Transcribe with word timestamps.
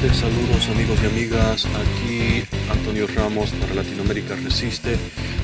Grandes 0.00 0.18
saludos 0.18 0.68
amigos 0.68 0.98
y 1.02 1.06
amigas, 1.06 1.66
aquí 1.66 2.44
Antonio 2.70 3.08
Ramos 3.08 3.50
para 3.50 3.74
Latinoamérica 3.74 4.36
Resiste, 4.36 4.96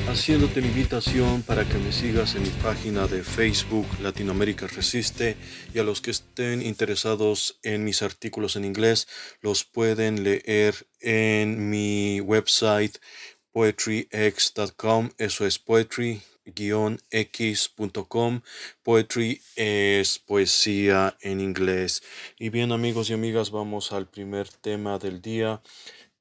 haciéndote 0.07 0.61
la 0.61 0.67
invitación 0.67 1.41
para 1.41 1.65
que 1.65 1.77
me 1.77 1.91
sigas 1.91 2.35
en 2.35 2.43
mi 2.43 2.49
página 2.63 3.05
de 3.05 3.21
Facebook 3.21 3.85
Latinoamérica 4.01 4.67
Resiste. 4.67 5.35
Y 5.73 5.79
a 5.79 5.83
los 5.83 5.99
que 5.99 6.11
estén 6.11 6.61
interesados 6.61 7.59
en 7.63 7.83
mis 7.83 8.01
artículos 8.01 8.55
en 8.55 8.63
inglés 8.63 9.09
los 9.41 9.65
pueden 9.65 10.23
leer 10.23 10.87
en 11.01 11.69
mi 11.69 12.21
website 12.21 12.97
poetryx.com, 13.51 15.09
eso 15.17 15.45
es 15.45 15.59
poetry 15.59 16.21
x.com. 16.45 18.41
Poetry 18.83 19.41
es 19.55 20.19
poesía 20.19 21.17
en 21.21 21.41
inglés. 21.41 22.03
Y 22.39 22.49
bien 22.49 22.71
amigos 22.71 23.09
y 23.09 23.13
amigas, 23.13 23.51
vamos 23.51 23.91
al 23.91 24.07
primer 24.07 24.47
tema 24.49 24.99
del 24.99 25.21
día 25.21 25.61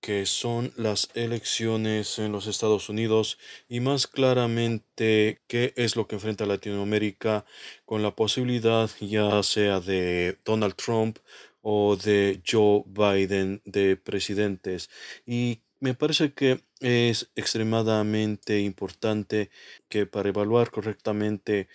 que 0.04 0.26
son 0.26 0.70
las 0.76 1.08
elecciones 1.14 2.18
en 2.18 2.30
los 2.30 2.46
Estados 2.46 2.90
Unidos 2.90 3.38
y 3.70 3.80
más 3.80 4.06
claramente 4.06 5.40
qué 5.46 5.72
es 5.76 5.96
lo 5.96 6.06
que 6.06 6.16
enfrenta 6.16 6.44
Latinoamérica 6.44 7.46
con 7.86 8.02
la 8.02 8.14
posibilidad 8.14 8.90
ya 9.00 9.42
sea 9.42 9.80
de 9.80 10.36
Donald 10.44 10.74
Trump 10.74 11.20
o 11.62 11.96
de 11.96 12.42
Joe 12.46 12.82
Biden 12.84 13.62
de 13.64 13.96
presidentes 13.96 14.90
y 15.26 15.60
me 15.80 15.94
parece 15.94 16.34
que 16.34 16.60
es 16.84 17.30
extremadamente 17.34 18.60
importante 18.60 19.50
que 19.88 20.06
para 20.06 20.28
evaluar 20.28 20.70
correctamente 20.70 21.68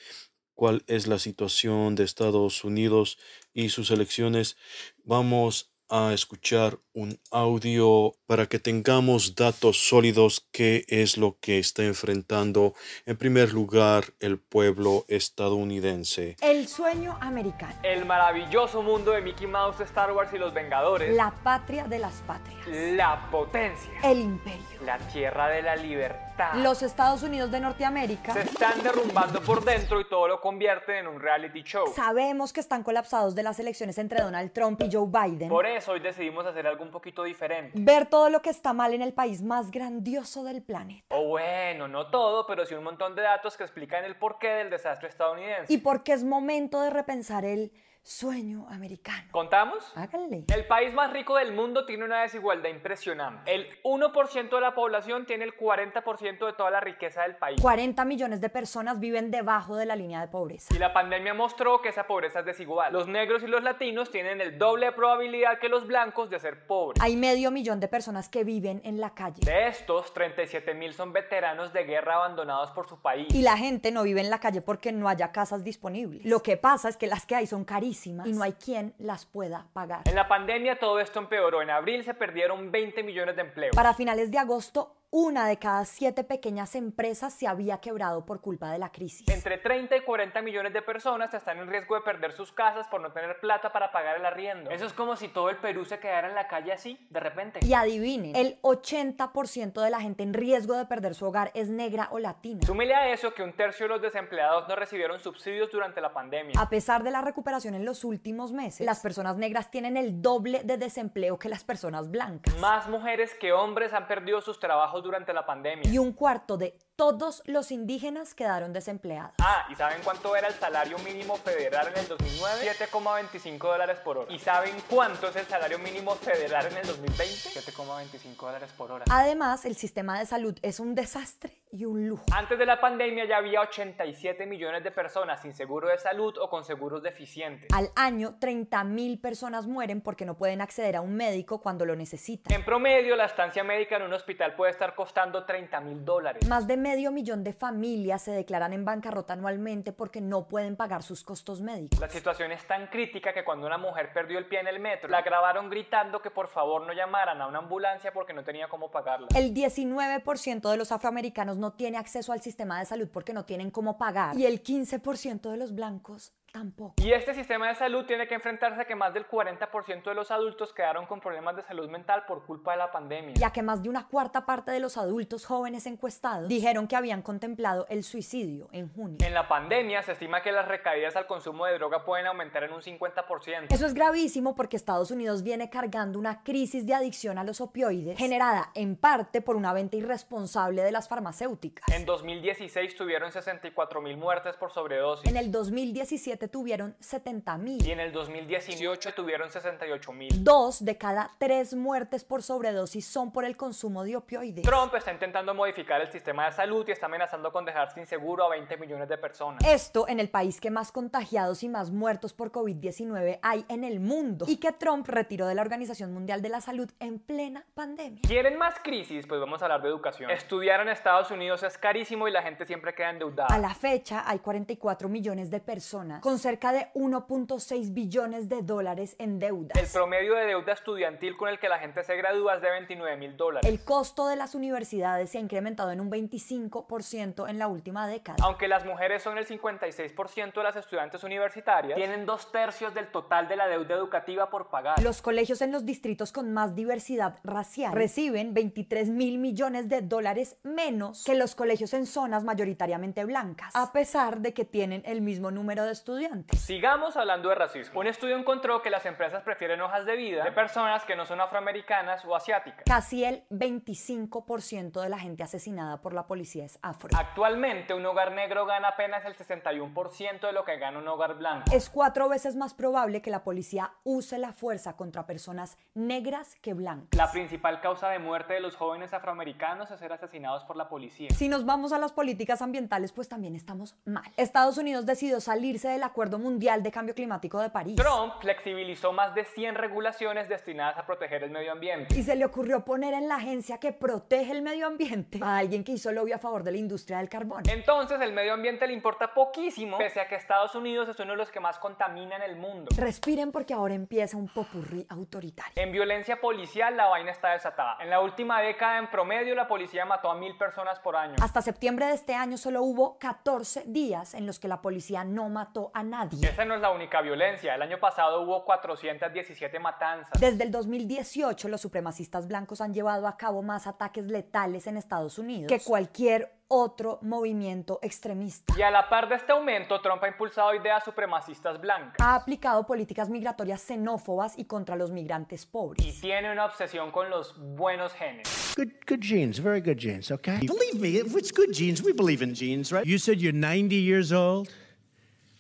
cuál 0.55 0.83
es 0.87 1.07
la 1.07 1.19
situación 1.19 1.95
de 1.95 2.03
Estados 2.05 2.63
Unidos 2.63 3.17
y 3.53 3.69
sus 3.69 3.91
elecciones, 3.91 4.57
vamos 5.03 5.73
a 5.89 6.13
escuchar 6.13 6.79
un 6.99 7.17
audio 7.31 8.13
para 8.27 8.47
que 8.47 8.59
tengamos 8.59 9.33
datos 9.35 9.87
sólidos 9.87 10.45
qué 10.51 10.83
es 10.89 11.17
lo 11.17 11.37
que 11.39 11.57
está 11.57 11.83
enfrentando 11.83 12.73
en 13.05 13.15
primer 13.15 13.53
lugar 13.53 14.03
el 14.19 14.37
pueblo 14.37 15.05
estadounidense. 15.07 16.35
El 16.41 16.67
sueño 16.67 17.17
americano. 17.21 17.73
El 17.83 18.05
maravilloso 18.05 18.81
mundo 18.81 19.11
de 19.11 19.21
Mickey 19.21 19.47
Mouse, 19.47 19.79
Star 19.79 20.11
Wars 20.11 20.33
y 20.33 20.37
los 20.37 20.53
Vengadores. 20.53 21.15
La 21.15 21.31
patria 21.41 21.85
de 21.85 21.99
las 21.99 22.15
patrias. 22.27 22.67
La 22.67 23.29
potencia. 23.31 23.91
El 24.03 24.19
imperio. 24.19 24.59
La 24.85 24.97
tierra 24.97 25.47
de 25.47 25.61
la 25.61 25.77
libertad. 25.77 26.55
Los 26.55 26.83
Estados 26.83 27.23
Unidos 27.23 27.51
de 27.51 27.59
Norteamérica. 27.61 28.33
Se 28.33 28.41
están 28.41 28.81
derrumbando 28.83 29.41
por 29.41 29.63
dentro 29.63 29.99
y 30.01 30.07
todo 30.07 30.27
lo 30.27 30.41
convierten 30.41 30.97
en 30.97 31.07
un 31.07 31.21
reality 31.21 31.63
show. 31.63 31.85
Sabemos 31.95 32.53
que 32.53 32.59
están 32.59 32.83
colapsados 32.83 33.35
de 33.35 33.43
las 33.43 33.59
elecciones 33.59 33.97
entre 33.97 34.21
Donald 34.21 34.51
Trump 34.51 34.81
y 34.81 34.89
Joe 34.91 35.07
Biden. 35.07 35.49
Por 35.49 35.65
eso 35.65 35.93
hoy 35.93 35.99
decidimos 35.99 36.45
hacer 36.45 36.67
algo 36.67 36.88
un 36.89 36.93
poquito 36.93 37.23
diferente. 37.23 37.71
Ver 37.75 38.07
todo 38.07 38.29
lo 38.29 38.41
que 38.41 38.49
está 38.49 38.73
mal 38.73 38.93
en 38.93 39.01
el 39.01 39.13
país 39.13 39.41
más 39.41 39.71
grandioso 39.71 40.43
del 40.43 40.61
planeta. 40.61 41.05
O 41.09 41.29
bueno, 41.29 41.87
no 41.87 42.07
todo, 42.07 42.45
pero 42.45 42.65
sí 42.65 42.73
un 42.73 42.83
montón 42.83 43.15
de 43.15 43.21
datos 43.21 43.55
que 43.55 43.63
explican 43.63 44.03
el 44.03 44.15
porqué 44.15 44.49
del 44.49 44.69
desastre 44.69 45.07
estadounidense. 45.09 45.71
Y 45.71 45.77
porque 45.77 46.13
es 46.13 46.23
momento 46.23 46.81
de 46.81 46.89
repensar 46.89 47.45
el 47.45 47.71
sueño 48.09 48.65
americano. 48.69 49.27
¿Contamos? 49.29 49.91
Háganle. 49.93 50.43
El 50.51 50.65
país 50.65 50.91
más 50.95 51.13
rico 51.13 51.35
del 51.35 51.53
mundo 51.53 51.85
tiene 51.85 52.05
una 52.05 52.23
desigualdad 52.23 52.67
impresionante. 52.67 53.53
El 53.53 53.67
1% 53.83 54.49
de 54.49 54.61
la 54.61 54.73
población 54.73 55.27
tiene 55.27 55.45
el 55.45 55.55
40% 55.55 56.45
de 56.47 56.53
toda 56.53 56.71
la 56.71 56.79
riqueza 56.79 57.21
del 57.21 57.35
país. 57.35 57.61
40 57.61 58.03
millones 58.05 58.41
de 58.41 58.49
personas 58.49 58.99
viven 58.99 59.29
debajo 59.29 59.75
de 59.75 59.85
la 59.85 59.95
línea 59.95 60.21
de 60.21 60.27
pobreza. 60.27 60.73
Y 60.75 60.79
la 60.79 60.91
pandemia 60.91 61.35
mostró 61.35 61.83
que 61.83 61.89
esa 61.89 62.07
pobreza 62.07 62.39
es 62.39 62.45
desigual. 62.45 62.91
Los 62.93 63.07
negros 63.07 63.43
y 63.43 63.47
los 63.47 63.61
latinos 63.61 64.09
tienen 64.09 64.41
el 64.41 64.57
doble 64.57 64.87
de 64.87 64.91
probabilidad 64.93 65.59
que 65.59 65.69
los 65.69 65.85
blancos 65.85 66.31
de 66.31 66.39
ser 66.39 66.65
pobres. 66.65 66.99
Hay 67.03 67.15
medio 67.15 67.51
millón 67.51 67.79
de 67.79 67.87
personas 67.87 68.27
que 68.27 68.43
viven 68.43 68.81
en 68.85 68.99
la 68.99 69.13
calle. 69.13 69.41
De 69.45 69.67
estos, 69.67 70.15
37 70.15 70.73
mil 70.73 70.95
son 70.95 71.13
veteranos 71.13 71.73
de 71.73 71.83
guerra 71.83 72.15
abandonados 72.15 72.71
por 72.71 72.89
su 72.89 72.99
país. 72.99 73.27
Y 73.35 73.43
la 73.43 73.55
gente 73.55 73.91
no 73.91 74.01
vive 74.01 74.21
en 74.21 74.31
la 74.31 74.39
calle 74.39 74.61
porque 74.61 74.91
no 74.91 75.07
haya 75.07 75.31
casas 75.31 75.63
disponibles. 75.63 76.25
Lo 76.25 76.41
que 76.41 76.57
pasa 76.57 76.89
es 76.89 76.97
que 76.97 77.05
las 77.05 77.27
que 77.27 77.35
hay 77.35 77.45
son 77.45 77.65
carísimas 77.65 77.98
y 78.07 78.11
no 78.13 78.43
hay 78.43 78.53
quien 78.53 78.93
las 78.97 79.25
pueda 79.25 79.67
pagar. 79.73 80.01
En 80.05 80.15
la 80.15 80.27
pandemia 80.27 80.79
todo 80.79 80.99
esto 80.99 81.19
empeoró. 81.19 81.61
En 81.61 81.69
abril 81.69 82.03
se 82.03 82.13
perdieron 82.13 82.71
20 82.71 83.03
millones 83.03 83.35
de 83.35 83.41
empleos. 83.41 83.75
Para 83.75 83.93
finales 83.93 84.31
de 84.31 84.37
agosto, 84.37 84.95
una 85.11 85.47
de 85.47 85.57
cada 85.57 85.85
siete 85.85 86.23
pequeñas 86.23 86.75
empresas 86.75 87.33
se 87.33 87.47
había 87.47 87.79
quebrado 87.79 88.27
por 88.27 88.41
culpa 88.41 88.71
de 88.71 88.77
la 88.77 88.91
crisis. 88.91 89.27
Entre 89.27 89.57
30 89.57 89.97
y 89.97 90.01
40 90.01 90.39
millones 90.43 90.71
de 90.71 90.83
personas 90.83 91.33
están 91.33 91.57
en 91.57 91.67
riesgo 91.67 91.95
de 91.95 92.01
perder 92.01 92.31
sus 92.33 92.51
casas 92.51 92.87
por 92.87 93.01
no 93.01 93.11
tener 93.11 93.39
plata 93.39 93.71
para 93.71 93.91
pagar 93.91 94.17
el 94.17 94.25
arriendo. 94.25 94.69
Eso 94.69 94.85
es 94.85 94.93
como 94.93 95.15
si 95.15 95.27
todo 95.27 95.49
el 95.49 95.57
Perú 95.57 95.83
se 95.83 95.97
quedara 95.97 96.29
en 96.29 96.35
la 96.35 96.47
calle 96.47 96.73
así, 96.73 97.07
de 97.09 97.19
repente. 97.19 97.59
Y 97.65 97.73
adivinen, 97.73 98.35
el 98.35 98.61
80% 98.61 99.81
de 99.81 99.89
la 99.89 99.99
gente 99.99 100.21
en 100.21 100.35
riesgo 100.35 100.75
de 100.75 100.85
perder 100.85 101.15
su 101.15 101.25
hogar 101.25 101.49
es 101.55 101.69
negra 101.69 102.09
o 102.11 102.19
latina. 102.19 102.61
Súmele 102.63 102.93
a 102.93 103.11
eso 103.11 103.33
que 103.33 103.41
un 103.41 103.53
tercio 103.53 103.87
de 103.87 103.93
los 103.93 104.01
desempleados 104.03 104.67
no 104.67 104.75
recibieron 104.75 105.19
subsidios 105.19 105.71
durante 105.71 106.01
la 106.01 106.13
pandemia. 106.13 106.53
A 106.59 106.69
pesar 106.69 107.01
de 107.01 107.09
la 107.09 107.21
recuperación 107.21 107.73
en 107.73 107.83
los 107.83 108.03
últimos 108.03 108.53
meses, 108.53 108.85
las 108.85 108.99
personas 108.99 109.37
negras 109.37 109.71
tienen 109.71 109.97
el 109.97 110.21
doble 110.21 110.61
de 110.63 110.77
desempleo 110.77 111.39
que 111.39 111.49
las 111.49 111.63
personas 111.63 112.11
blancas. 112.11 112.55
Más 112.59 112.87
mujeres 112.87 113.33
que 113.33 113.53
hombres 113.53 113.91
han 113.93 114.07
perdido 114.07 114.41
sus 114.41 114.59
trabajos 114.59 114.98
durante 115.01 115.33
la 115.33 115.45
pandemia. 115.45 115.89
Y 115.89 115.97
un 115.97 116.13
cuarto 116.13 116.57
de 116.57 116.77
todos 116.99 117.43
los 117.45 117.71
indígenas 117.71 118.35
quedaron 118.35 118.73
desempleados. 118.73 119.31
Ah, 119.39 119.65
¿y 119.69 119.75
saben 119.75 120.01
cuánto 120.03 120.35
era 120.35 120.49
el 120.49 120.53
salario 120.55 120.99
mínimo 120.99 121.37
federal 121.37 121.87
en 121.87 121.97
el 121.97 122.09
2009? 122.09 122.69
7,25 122.77 123.57
dólares 123.57 123.99
por 124.03 124.17
hora. 124.17 124.33
¿Y 124.33 124.37
saben 124.37 124.75
cuánto 124.89 125.29
es 125.29 125.37
el 125.37 125.45
salario 125.45 125.79
mínimo 125.79 126.13
federal 126.15 126.65
en 126.65 126.75
el 126.75 126.85
2020? 126.85 127.51
7,25 127.51 128.35
dólares 128.35 128.69
por 128.75 128.91
hora. 128.91 129.05
Además, 129.09 129.63
el 129.63 129.77
sistema 129.77 130.19
de 130.19 130.25
salud 130.25 130.59
es 130.61 130.81
un 130.81 130.93
desastre 130.93 131.53
y 131.71 131.85
un 131.85 132.05
lujo. 132.05 132.25
Antes 132.33 132.59
de 132.59 132.65
la 132.65 132.81
pandemia 132.81 133.25
ya 133.25 133.37
había 133.37 133.61
87 133.61 134.45
millones 134.45 134.83
de 134.83 134.91
personas 134.91 135.41
sin 135.41 135.53
seguro 135.53 135.87
de 135.87 135.97
salud 135.99 136.35
o 136.37 136.49
con 136.49 136.65
seguros 136.65 137.01
deficientes. 137.01 137.69
Al 137.73 137.91
año, 137.95 138.35
30 138.39 138.83
mil 138.83 139.21
personas 139.21 139.67
mueren 139.67 140.01
porque 140.01 140.25
no 140.25 140.35
pueden 140.35 140.59
acceder 140.59 140.97
a 140.97 141.01
un 141.01 141.15
médico 141.15 141.61
cuando 141.61 141.85
lo 141.85 141.95
necesitan. 141.95 142.53
En 142.53 142.65
promedio, 142.65 143.15
la 143.15 143.25
estancia 143.25 143.63
médica 143.63 143.95
en 143.95 144.01
un 144.01 144.11
hospital 144.11 144.55
puede 144.55 144.71
estar 144.71 144.95
costando 144.95 145.45
30 145.45 145.79
mil 145.79 146.03
dólares. 146.03 146.45
Más 146.49 146.67
de 146.67 146.75
medio 146.89 147.11
millón 147.11 147.43
de 147.43 147.53
familias 147.53 148.23
se 148.23 148.31
declaran 148.31 148.73
en 148.73 148.83
bancarrota 148.83 149.33
anualmente 149.33 149.91
porque 149.93 150.21
no 150.21 150.47
pueden 150.47 150.75
pagar 150.75 151.03
sus 151.03 151.23
costos 151.23 151.61
médicos. 151.61 151.99
La 151.99 152.09
situación 152.09 152.51
es 152.51 152.65
tan 152.65 152.87
crítica 152.87 153.31
que 153.31 153.43
cuando 153.43 153.67
una 153.67 153.77
mujer 153.77 154.11
perdió 154.11 154.39
el 154.39 154.47
pie 154.47 154.61
en 154.61 154.67
el 154.67 154.79
metro, 154.79 155.07
la 155.07 155.21
grabaron 155.21 155.69
gritando 155.69 156.19
que 156.19 156.31
por 156.31 156.47
favor 156.47 156.87
no 156.87 156.91
llamaran 156.91 157.39
a 157.43 157.47
una 157.47 157.59
ambulancia 157.59 158.11
porque 158.11 158.33
no 158.33 158.43
tenía 158.43 158.67
cómo 158.69 158.89
pagarla. 158.89 159.27
El 159.35 159.53
19% 159.53 160.71
de 160.71 160.77
los 160.77 160.91
afroamericanos 160.91 161.57
no 161.57 161.73
tiene 161.73 161.99
acceso 161.99 162.33
al 162.33 162.41
sistema 162.41 162.79
de 162.79 162.87
salud 162.87 163.07
porque 163.13 163.33
no 163.33 163.45
tienen 163.45 163.69
cómo 163.69 163.99
pagar 163.99 164.35
y 164.35 164.47
el 164.47 164.63
15% 164.63 165.51
de 165.51 165.57
los 165.57 165.75
blancos 165.75 166.33
tampoco. 166.51 166.95
Y 166.97 167.11
este 167.11 167.33
sistema 167.33 167.67
de 167.69 167.75
salud 167.75 168.05
tiene 168.05 168.27
que 168.27 168.35
enfrentarse 168.35 168.81
a 168.81 168.85
que 168.85 168.95
más 168.95 169.13
del 169.13 169.27
40% 169.27 170.03
de 170.03 170.13
los 170.13 170.31
adultos 170.31 170.73
quedaron 170.73 171.05
con 171.05 171.19
problemas 171.19 171.55
de 171.55 171.63
salud 171.63 171.89
mental 171.89 172.23
por 172.27 172.45
culpa 172.45 172.71
de 172.71 172.77
la 172.77 172.91
pandemia. 172.91 173.33
Ya 173.35 173.51
que 173.51 173.61
más 173.61 173.83
de 173.83 173.89
una 173.89 174.07
cuarta 174.07 174.45
parte 174.45 174.71
de 174.71 174.79
los 174.79 174.97
adultos 174.97 175.45
jóvenes 175.45 175.85
encuestados 175.85 176.47
dijeron 176.47 176.87
que 176.87 176.95
habían 176.95 177.21
contemplado 177.21 177.85
el 177.89 178.03
suicidio 178.03 178.69
en 178.71 178.91
junio. 178.93 179.17
En 179.21 179.33
la 179.33 179.47
pandemia 179.47 180.01
se 180.03 180.13
estima 180.13 180.41
que 180.41 180.51
las 180.51 180.67
recaídas 180.67 181.15
al 181.15 181.27
consumo 181.27 181.65
de 181.65 181.73
droga 181.73 182.05
pueden 182.05 182.27
aumentar 182.27 182.63
en 182.63 182.73
un 182.73 182.81
50%. 182.81 183.67
Eso 183.69 183.85
es 183.85 183.93
gravísimo 183.93 184.55
porque 184.55 184.77
Estados 184.77 185.11
Unidos 185.11 185.43
viene 185.43 185.69
cargando 185.69 186.19
una 186.19 186.43
crisis 186.43 186.85
de 186.85 186.93
adicción 186.93 187.37
a 187.37 187.43
los 187.43 187.61
opioides 187.61 188.17
generada 188.17 188.71
en 188.75 188.95
parte 188.95 189.41
por 189.41 189.55
una 189.55 189.73
venta 189.73 189.97
irresponsable 189.97 190.81
de 190.81 190.91
las 190.91 191.07
farmacéuticas. 191.07 191.87
En 191.93 192.05
2016 192.05 192.95
tuvieron 192.95 193.31
64 193.31 194.01
mil 194.01 194.17
muertes 194.17 194.55
por 194.55 194.71
sobredosis. 194.71 195.29
En 195.29 195.37
el 195.37 195.51
2017 195.51 196.38
tuvieron 196.47 196.95
70 196.99 197.57
mil. 197.57 197.85
Y 197.85 197.91
en 197.91 197.99
el 197.99 198.11
2018 198.11 199.13
tuvieron 199.13 199.49
68 199.49 200.13
mil. 200.13 200.43
Dos 200.43 200.83
de 200.83 200.97
cada 200.97 201.31
tres 201.37 201.73
muertes 201.73 202.23
por 202.23 202.43
sobredosis 202.43 203.05
son 203.05 203.31
por 203.31 203.45
el 203.45 203.57
consumo 203.57 204.03
de 204.03 204.15
opioides. 204.15 204.63
Trump 204.63 204.93
está 204.95 205.11
intentando 205.11 205.53
modificar 205.53 206.01
el 206.01 206.11
sistema 206.11 206.45
de 206.45 206.51
salud 206.53 206.85
y 206.87 206.91
está 206.91 207.07
amenazando 207.07 207.51
con 207.51 207.65
dejar 207.65 207.93
sin 207.93 208.05
seguro 208.05 208.45
a 208.45 208.49
20 208.49 208.77
millones 208.77 209.09
de 209.09 209.17
personas. 209.17 209.63
Esto 209.65 210.07
en 210.07 210.19
el 210.19 210.29
país 210.29 210.59
que 210.61 210.71
más 210.71 210.91
contagiados 210.91 211.63
y 211.63 211.69
más 211.69 211.91
muertos 211.91 212.33
por 212.33 212.51
COVID-19 212.51 213.39
hay 213.41 213.65
en 213.67 213.83
el 213.83 213.99
mundo 213.99 214.45
y 214.47 214.57
que 214.57 214.71
Trump 214.71 215.07
retiró 215.07 215.47
de 215.47 215.55
la 215.55 215.61
Organización 215.61 216.13
Mundial 216.13 216.41
de 216.41 216.49
la 216.49 216.61
Salud 216.61 216.89
en 216.99 217.19
plena 217.19 217.65
pandemia. 217.73 218.21
¿Quieren 218.27 218.57
más 218.57 218.75
crisis? 218.83 219.25
Pues 219.27 219.39
vamos 219.39 219.61
a 219.61 219.65
hablar 219.65 219.81
de 219.81 219.89
educación. 219.89 220.29
Estudiar 220.31 220.81
en 220.81 220.89
Estados 220.89 221.31
Unidos 221.31 221.63
es 221.63 221.77
carísimo 221.77 222.27
y 222.27 222.31
la 222.31 222.41
gente 222.41 222.65
siempre 222.65 222.93
queda 222.93 223.09
endeudada. 223.09 223.53
A 223.53 223.57
la 223.57 223.73
fecha 223.73 224.23
hay 224.25 224.39
44 224.39 225.09
millones 225.09 225.49
de 225.49 225.59
personas 225.59 226.21
con 226.29 226.37
cerca 226.37 226.71
de 226.71 226.89
1.6 226.93 227.91
billones 227.91 228.49
de 228.49 228.61
dólares 228.61 229.15
en 229.17 229.39
deudas. 229.39 229.75
El 229.75 229.87
promedio 229.91 230.35
de 230.35 230.45
deuda 230.45 230.73
estudiantil 230.73 231.35
con 231.35 231.49
el 231.49 231.57
que 231.57 231.67
la 231.67 231.79
gente 231.79 232.03
se 232.03 232.15
gradúa 232.15 232.57
es 232.57 232.61
de 232.61 232.69
29 232.69 233.17
mil 233.17 233.35
dólares. 233.35 233.67
El 233.67 233.83
costo 233.83 234.27
de 234.27 234.35
las 234.35 234.53
universidades 234.53 235.31
se 235.31 235.39
ha 235.39 235.41
incrementado 235.41 235.89
en 235.89 235.99
un 235.99 236.11
25% 236.11 237.49
en 237.49 237.57
la 237.57 237.67
última 237.67 238.07
década. 238.07 238.37
Aunque 238.43 238.67
las 238.67 238.85
mujeres 238.85 239.23
son 239.23 239.39
el 239.39 239.47
56% 239.47 240.53
de 240.53 240.63
las 240.63 240.75
estudiantes 240.75 241.23
universitarias, 241.23 241.95
tienen 241.97 242.27
dos 242.27 242.51
tercios 242.51 242.93
del 242.93 243.07
total 243.07 243.47
de 243.47 243.55
la 243.55 243.67
deuda 243.67 243.95
educativa 243.95 244.51
por 244.51 244.67
pagar. 244.67 245.01
Los 245.01 245.23
colegios 245.23 245.63
en 245.63 245.71
los 245.71 245.83
distritos 245.83 246.31
con 246.31 246.53
más 246.53 246.75
diversidad 246.75 247.39
racial 247.43 247.91
reciben 247.91 248.53
23 248.53 249.09
mil 249.09 249.39
millones 249.39 249.89
de 249.89 250.03
dólares 250.03 250.57
menos 250.61 251.23
que 251.23 251.33
los 251.33 251.55
colegios 251.55 251.95
en 251.95 252.05
zonas 252.05 252.43
mayoritariamente 252.43 253.25
blancas, 253.25 253.75
a 253.75 253.91
pesar 253.91 254.41
de 254.41 254.53
que 254.53 254.63
tienen 254.63 255.01
el 255.07 255.21
mismo 255.21 255.49
número 255.49 255.85
de 255.85 255.93
estudiantes. 255.93 256.18
Sigamos 256.57 257.15
hablando 257.17 257.49
de 257.49 257.55
racismo. 257.55 257.99
Un 257.99 258.07
estudio 258.07 258.37
encontró 258.37 258.81
que 258.81 258.89
las 258.89 259.05
empresas 259.05 259.43
prefieren 259.43 259.81
hojas 259.81 260.05
de 260.05 260.15
vida 260.15 260.43
de 260.43 260.51
personas 260.51 261.05
que 261.05 261.15
no 261.15 261.25
son 261.25 261.41
afroamericanas 261.41 262.25
o 262.25 262.35
asiáticas. 262.35 262.83
Casi 262.85 263.23
el 263.23 263.43
25% 263.49 265.01
de 265.01 265.09
la 265.09 265.19
gente 265.19 265.43
asesinada 265.43 266.01
por 266.01 266.13
la 266.13 266.27
policía 266.27 266.65
es 266.65 266.79
afro. 266.81 267.09
Actualmente 267.17 267.93
un 267.93 268.05
hogar 268.05 268.31
negro 268.33 268.65
gana 268.65 268.89
apenas 268.89 269.23
el 269.25 269.35
61% 269.35 270.41
de 270.41 270.51
lo 270.51 270.65
que 270.65 270.77
gana 270.77 270.99
un 270.99 271.07
hogar 271.07 271.35
blanco. 271.37 271.65
Es 271.71 271.89
cuatro 271.89 272.29
veces 272.29 272.55
más 272.55 272.73
probable 272.73 273.21
que 273.21 273.31
la 273.31 273.43
policía 273.43 273.93
use 274.03 274.37
la 274.37 274.53
fuerza 274.53 274.95
contra 274.95 275.25
personas 275.25 275.77
negras 275.93 276.55
que 276.61 276.73
blancas. 276.73 277.17
La 277.17 277.31
principal 277.31 277.81
causa 277.81 278.09
de 278.09 278.19
muerte 278.19 278.53
de 278.53 278.59
los 278.59 278.75
jóvenes 278.75 279.13
afroamericanos 279.13 279.91
es 279.91 279.99
ser 279.99 280.13
asesinados 280.13 280.63
por 280.65 280.75
la 280.75 280.89
policía. 280.89 281.29
Si 281.31 281.47
nos 281.47 281.65
vamos 281.65 281.93
a 281.93 281.99
las 281.99 282.11
políticas 282.11 282.61
ambientales, 282.61 283.11
pues 283.11 283.29
también 283.29 283.55
estamos 283.55 283.95
mal. 284.05 284.29
Estados 284.37 284.77
Unidos 284.77 285.05
decidió 285.05 285.39
salirse 285.41 285.87
del 285.89 286.03
Acuerdo 286.09 286.39
Mundial 286.39 286.81
de 286.81 286.91
Cambio 286.91 287.13
Climático 287.13 287.59
de 287.59 287.69
París. 287.69 287.95
Trump 287.95 288.33
flexibilizó 288.41 289.13
más 289.13 289.35
de 289.35 289.45
100 289.45 289.75
regulaciones 289.75 290.49
destinadas 290.49 290.97
a 290.97 291.05
proteger 291.05 291.43
el 291.43 291.51
medio 291.51 291.71
ambiente. 291.71 292.15
Y 292.17 292.23
se 292.23 292.35
le 292.35 292.45
ocurrió 292.45 292.83
poner 292.83 293.13
en 293.13 293.27
la 293.27 293.35
agencia 293.35 293.79
que 293.79 293.93
protege 293.93 294.51
el 294.51 294.61
medio 294.63 294.87
ambiente 294.87 295.39
a 295.41 295.57
alguien 295.57 295.83
que 295.83 295.91
hizo 295.91 296.11
lobby 296.11 296.31
a 296.31 296.39
favor 296.39 296.63
de 296.63 296.71
la 296.71 296.77
industria 296.77 297.19
del 297.19 297.29
carbón. 297.29 297.63
Entonces 297.69 298.19
el 298.21 298.33
medio 298.33 298.53
ambiente 298.53 298.87
le 298.87 298.93
importa 298.93 299.33
poquísimo, 299.33 299.97
pese 299.97 300.19
a 300.19 300.27
que 300.27 300.35
Estados 300.35 300.73
Unidos 300.75 301.07
es 301.09 301.19
uno 301.19 301.31
de 301.33 301.37
los 301.37 301.51
que 301.51 301.59
más 301.59 301.77
contamina 301.77 302.37
en 302.37 302.41
el 302.41 302.55
mundo. 302.55 302.89
Respiren 302.97 303.51
porque 303.51 303.73
ahora 303.73 303.93
empieza 303.93 304.35
un 304.35 304.47
popurrí 304.47 305.05
autoritario. 305.09 305.73
En 305.75 305.91
violencia 305.91 306.41
policial 306.41 306.97
la 306.97 307.05
vaina 307.05 307.31
está 307.31 307.51
desatada. 307.51 307.97
En 308.01 308.09
la 308.09 308.19
última 308.19 308.61
década 308.61 308.97
en 308.97 309.09
promedio 309.11 309.53
la 309.53 309.67
policía 309.67 310.05
mató 310.05 310.31
a 310.31 310.35
mil 310.35 310.57
personas 310.57 310.99
por 310.99 311.15
año. 311.15 311.35
Hasta 311.41 311.61
septiembre 311.61 312.07
de 312.07 312.13
este 312.13 312.33
año 312.33 312.57
solo 312.57 312.81
hubo 312.81 313.19
14 313.19 313.83
días 313.85 314.33
en 314.33 314.47
los 314.47 314.59
que 314.59 314.67
la 314.67 314.81
policía 314.81 315.23
no 315.23 315.49
mató 315.49 315.91
a 315.93 315.98
nadie. 316.03 316.47
Esa 316.47 316.65
no 316.65 316.75
es 316.75 316.81
la 316.81 316.91
única 316.91 317.21
violencia. 317.21 317.75
El 317.75 317.81
año 317.81 317.99
pasado 317.99 318.41
hubo 318.41 318.63
417 318.65 319.79
matanzas. 319.79 320.39
Desde 320.39 320.63
el 320.63 320.71
2018 320.71 321.69
los 321.69 321.81
supremacistas 321.81 322.47
blancos 322.47 322.81
han 322.81 322.93
llevado 322.93 323.27
a 323.27 323.37
cabo 323.37 323.61
más 323.61 323.87
ataques 323.87 324.27
letales 324.27 324.87
en 324.87 324.97
Estados 324.97 325.37
Unidos 325.37 325.69
que 325.69 325.79
cualquier 325.79 326.59
otro 326.69 327.17
movimiento 327.23 327.99
extremista. 328.01 328.75
Y 328.77 328.81
a 328.83 328.91
la 328.91 329.09
par 329.09 329.27
de 329.27 329.35
este 329.35 329.51
aumento, 329.51 329.99
Trump 330.01 330.23
ha 330.23 330.27
impulsado 330.27 330.73
ideas 330.75 331.03
supremacistas 331.03 331.81
blancas. 331.81 332.15
Ha 332.19 332.35
aplicado 332.35 332.85
políticas 332.85 333.27
migratorias 333.29 333.81
xenófobas 333.81 334.57
y 334.57 334.65
contra 334.65 334.95
los 334.95 335.11
migrantes 335.11 335.65
pobres. 335.65 336.05
Y 336.05 336.21
tiene 336.21 336.51
una 336.51 336.65
obsesión 336.65 337.11
con 337.11 337.29
los 337.29 337.55
buenos 337.57 338.13
genes. 338.13 338.47
Good, 338.77 338.89
good 339.07 339.21
genes, 339.21 339.59
very 339.61 339.81
good 339.81 339.97
genes, 339.97 340.31
okay? 340.31 340.59
Believe 340.59 340.99
me, 340.99 341.19
if 341.19 341.35
it's 341.35 341.51
good 341.51 341.71
genes, 341.73 342.03
we 342.03 342.13
believe 342.13 342.43
in 342.43 342.53
genes, 342.53 342.91
right? 342.91 343.05
You 343.05 343.17
said 343.17 343.39
you're 343.39 343.51
90 343.51 343.95
years 343.95 344.31
old? 344.31 344.69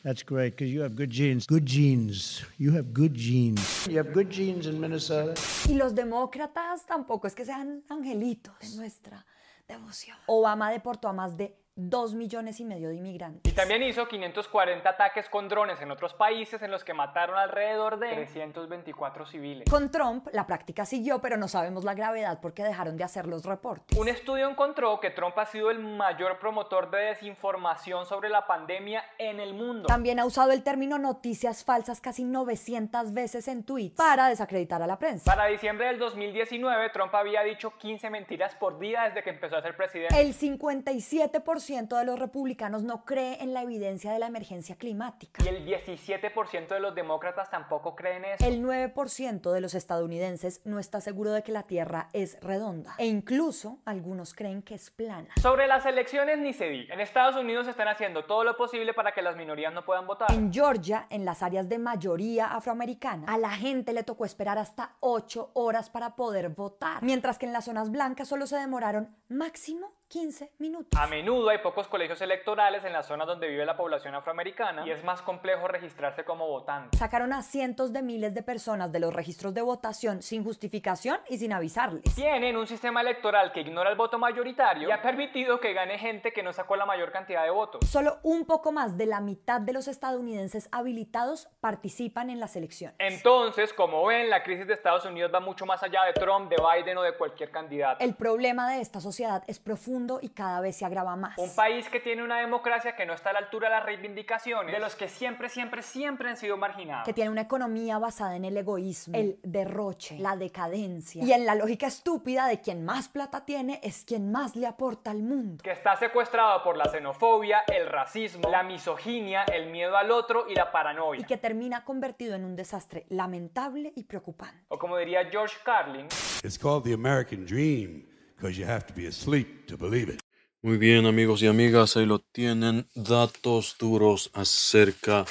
That's 0.03 0.23
great 0.23 0.55
because 0.55 0.71
you 0.71 0.81
have 0.81 0.95
good 0.95 1.09
genes. 1.09 1.45
Good 1.45 1.65
genes. 1.65 2.41
You 2.57 2.71
have 2.71 2.93
good 2.93 3.13
genes. 3.13 3.85
You 3.89 3.97
have 3.97 4.13
good 4.13 4.29
genes 4.29 4.65
in 4.65 4.79
Minnesota. 4.79 5.33
Y 5.67 5.73
los 5.73 5.93
demócratas 5.93 6.85
tampoco 6.85 7.27
es 7.27 7.35
que 7.35 7.43
sean 7.43 7.83
angelitos 7.89 8.53
de 8.61 8.77
nuestra 8.77 9.25
devoción. 9.67 10.15
Obama 10.27 10.71
deportó 10.71 11.09
a 11.09 11.13
más 11.13 11.35
de 11.35 11.53
2 11.79 12.13
millones 12.13 12.59
y 12.59 12.65
medio 12.65 12.89
de 12.89 12.95
inmigrantes. 12.95 13.51
Y 13.51 13.55
también 13.55 13.81
hizo 13.83 14.07
540 14.07 14.89
ataques 14.89 15.29
con 15.29 15.47
drones 15.47 15.79
en 15.81 15.91
otros 15.91 16.13
países 16.13 16.61
en 16.61 16.71
los 16.71 16.83
que 16.83 16.93
mataron 16.93 17.37
alrededor 17.37 17.99
de 17.99 18.13
324 18.13 19.25
civiles. 19.25 19.69
Con 19.69 19.89
Trump 19.89 20.27
la 20.33 20.45
práctica 20.45 20.85
siguió, 20.85 21.19
pero 21.21 21.37
no 21.37 21.47
sabemos 21.47 21.83
la 21.85 21.93
gravedad 21.93 22.39
porque 22.41 22.63
dejaron 22.63 22.97
de 22.97 23.03
hacer 23.05 23.27
los 23.27 23.45
reportes. 23.45 23.97
Un 23.97 24.09
estudio 24.09 24.49
encontró 24.49 24.99
que 24.99 25.11
Trump 25.11 25.37
ha 25.37 25.45
sido 25.45 25.71
el 25.71 25.79
mayor 25.79 26.37
promotor 26.39 26.91
de 26.91 26.97
desinformación 26.97 28.05
sobre 28.05 28.29
la 28.29 28.45
pandemia 28.45 29.03
en 29.17 29.39
el 29.39 29.53
mundo. 29.53 29.87
También 29.87 30.19
ha 30.19 30.25
usado 30.25 30.51
el 30.51 30.63
término 30.63 30.97
noticias 30.97 31.63
falsas 31.63 32.01
casi 32.01 32.25
900 32.25 33.13
veces 33.13 33.47
en 33.47 33.63
tweets 33.63 33.95
para 33.95 34.27
desacreditar 34.27 34.81
a 34.81 34.87
la 34.87 34.99
prensa. 34.99 35.23
Para 35.25 35.45
diciembre 35.45 35.87
del 35.87 35.97
2019, 35.99 36.89
Trump 36.89 37.15
había 37.15 37.41
dicho 37.43 37.71
15 37.77 38.09
mentiras 38.09 38.55
por 38.55 38.79
día 38.79 39.03
desde 39.03 39.23
que 39.23 39.29
empezó 39.29 39.55
a 39.55 39.61
ser 39.61 39.77
presidente. 39.77 40.19
El 40.19 40.33
57% 40.33 41.68
de 41.69 42.05
los 42.05 42.17
republicanos 42.17 42.81
no 42.81 43.05
cree 43.05 43.43
en 43.43 43.53
la 43.53 43.61
evidencia 43.61 44.11
de 44.11 44.17
la 44.17 44.25
emergencia 44.25 44.75
climática. 44.75 45.43
Y 45.43 45.47
el 45.47 45.65
17% 45.65 46.67
de 46.67 46.79
los 46.79 46.95
demócratas 46.95 47.49
tampoco 47.51 47.95
creen 47.95 48.25
eso. 48.25 48.43
El 48.43 48.63
9% 48.63 49.51
de 49.51 49.61
los 49.61 49.75
estadounidenses 49.75 50.61
no 50.65 50.79
está 50.79 50.99
seguro 50.99 51.31
de 51.31 51.43
que 51.43 51.51
la 51.51 51.63
Tierra 51.63 52.09
es 52.13 52.39
redonda. 52.41 52.95
E 52.97 53.05
incluso 53.05 53.77
algunos 53.85 54.33
creen 54.33 54.63
que 54.63 54.73
es 54.73 54.89
plana. 54.89 55.29
Sobre 55.39 55.67
las 55.67 55.85
elecciones 55.85 56.39
ni 56.39 56.53
se 56.53 56.69
diga. 56.69 56.95
En 56.95 57.01
Estados 57.01 57.35
Unidos 57.35 57.67
están 57.67 57.87
haciendo 57.87 58.25
todo 58.25 58.43
lo 58.43 58.57
posible 58.57 58.95
para 58.95 59.13
que 59.13 59.21
las 59.21 59.35
minorías 59.35 59.71
no 59.71 59.85
puedan 59.85 60.07
votar. 60.07 60.31
En 60.31 60.51
Georgia, 60.51 61.05
en 61.11 61.23
las 61.23 61.43
áreas 61.43 61.69
de 61.69 61.77
mayoría 61.77 62.47
afroamericana, 62.47 63.31
a 63.31 63.37
la 63.37 63.51
gente 63.51 63.93
le 63.93 64.01
tocó 64.01 64.25
esperar 64.25 64.57
hasta 64.57 64.95
8 65.01 65.51
horas 65.53 65.91
para 65.91 66.15
poder 66.15 66.49
votar. 66.49 67.03
Mientras 67.03 67.37
que 67.37 67.45
en 67.45 67.53
las 67.53 67.65
zonas 67.65 67.91
blancas 67.91 68.27
solo 68.27 68.47
se 68.47 68.57
demoraron 68.57 69.15
máximo 69.27 69.98
15 70.09 70.53
minutos. 70.57 70.99
A 70.99 71.05
menudo 71.05 71.49
hay 71.49 71.59
pocos 71.59 71.87
colegios 71.87 72.19
electorales 72.21 72.83
en 72.83 72.93
las 72.93 73.05
zonas 73.05 73.27
donde 73.27 73.47
vive 73.47 73.63
la 73.63 73.77
población 73.77 74.15
afroamericana 74.15 74.83
y 74.85 74.89
es 74.89 75.03
más 75.03 75.21
complejo 75.21 75.67
registrarse 75.67 76.23
como 76.23 76.47
votante. 76.47 76.97
Sacaron 76.97 77.31
a 77.31 77.43
cientos 77.43 77.93
de 77.93 78.01
miles 78.01 78.33
de 78.33 78.41
personas 78.41 78.91
de 78.91 78.99
los 78.99 79.13
registros 79.13 79.53
de 79.53 79.61
votación 79.61 80.23
sin 80.23 80.43
justificación 80.43 81.19
y 81.29 81.37
sin 81.37 81.53
avisarles. 81.53 82.15
Tienen 82.15 82.57
un 82.57 82.65
sistema 82.65 83.01
electoral 83.01 83.51
que 83.51 83.61
ignora 83.61 83.91
el 83.91 83.97
voto 83.97 84.17
mayoritario 84.17 84.89
y 84.89 84.91
ha 84.91 84.99
permitido 84.99 85.59
que 85.59 85.73
gane 85.73 85.99
gente 85.99 86.33
que 86.33 86.41
no 86.41 86.53
sacó 86.53 86.75
la 86.75 86.87
mayor 86.87 87.11
cantidad 87.11 87.43
de 87.43 87.51
votos. 87.51 87.87
Solo 87.87 88.17
un 88.23 88.45
poco 88.45 88.71
más 88.71 88.97
de 88.97 89.05
la 89.05 89.21
mitad 89.21 89.61
de 89.61 89.73
los 89.73 89.87
estadounidenses 89.87 90.69
habilitados 90.71 91.49
participan 91.61 92.31
en 92.31 92.39
las 92.39 92.55
elecciones. 92.55 92.95
Entonces, 92.97 93.73
como 93.73 94.03
ven, 94.07 94.31
la 94.31 94.41
crisis 94.41 94.65
de 94.65 94.73
Estados 94.73 95.05
Unidos 95.05 95.31
va 95.31 95.39
mucho 95.39 95.67
más 95.67 95.83
allá 95.83 96.03
de 96.05 96.13
Trump, 96.13 96.49
de 96.49 96.55
Biden 96.57 96.97
o 96.97 97.03
de 97.03 97.15
cualquier 97.15 97.51
candidato. 97.51 98.03
El 98.03 98.15
problema 98.15 98.71
de 98.71 98.81
esta 98.81 98.99
sociedad 99.01 99.43
es 99.45 99.59
profundo 99.59 99.98
y 100.21 100.29
cada 100.29 100.61
vez 100.61 100.77
se 100.77 100.85
agrava 100.85 101.15
más. 101.15 101.37
Un 101.37 101.53
país 101.55 101.89
que 101.89 101.99
tiene 101.99 102.23
una 102.23 102.39
democracia 102.39 102.95
que 102.95 103.05
no 103.05 103.13
está 103.13 103.31
a 103.31 103.33
la 103.33 103.39
altura 103.39 103.69
de 103.69 103.75
las 103.75 103.85
reivindicaciones 103.85 104.73
de 104.73 104.79
los 104.79 104.95
que 104.95 105.07
siempre, 105.07 105.49
siempre, 105.49 105.81
siempre 105.81 106.29
han 106.29 106.37
sido 106.37 106.57
marginados. 106.57 107.05
Que 107.05 107.13
tiene 107.13 107.29
una 107.29 107.41
economía 107.41 107.97
basada 107.99 108.35
en 108.35 108.45
el 108.45 108.55
egoísmo, 108.57 109.17
el 109.17 109.39
derroche, 109.43 110.17
la 110.19 110.35
decadencia 110.35 111.23
y 111.23 111.33
en 111.33 111.45
la 111.45 111.55
lógica 111.55 111.87
estúpida 111.87 112.47
de 112.47 112.61
quien 112.61 112.85
más 112.85 113.09
plata 113.09 113.45
tiene 113.45 113.79
es 113.83 114.05
quien 114.05 114.31
más 114.31 114.55
le 114.55 114.67
aporta 114.67 115.11
al 115.11 115.21
mundo. 115.21 115.63
Que 115.63 115.71
está 115.71 115.95
secuestrado 115.95 116.63
por 116.63 116.77
la 116.77 116.85
xenofobia, 116.85 117.63
el 117.67 117.87
racismo, 117.87 118.49
la 118.49 118.63
misoginia, 118.63 119.43
el 119.43 119.69
miedo 119.69 119.97
al 119.97 120.11
otro 120.11 120.45
y 120.49 120.55
la 120.55 120.71
paranoia. 120.71 121.21
Y 121.21 121.25
que 121.25 121.37
termina 121.37 121.83
convertido 121.83 122.35
en 122.35 122.45
un 122.45 122.55
desastre 122.55 123.05
lamentable 123.09 123.91
y 123.95 124.03
preocupante. 124.03 124.63
O 124.69 124.77
como 124.77 124.97
diría 124.97 125.25
George 125.29 125.57
Carlin, 125.63 126.07
It's 126.43 126.57
called 126.57 126.83
the 126.83 126.93
American 126.93 127.45
dream 127.45 128.08
you 128.47 128.65
have 128.65 128.85
to 128.87 128.93
be 128.93 129.07
asleep 129.07 129.67
to 129.67 129.77
believe 129.77 130.09
it. 130.09 130.21
Muy 130.61 130.77
bien 130.77 131.05
amigos 131.05 131.41
y 131.41 131.47
amigas, 131.47 131.95
ahí 131.95 132.05
lo 132.05 132.19
tienen, 132.19 132.85
datos 132.93 133.77
duros 133.79 134.29
acerca 134.33 135.25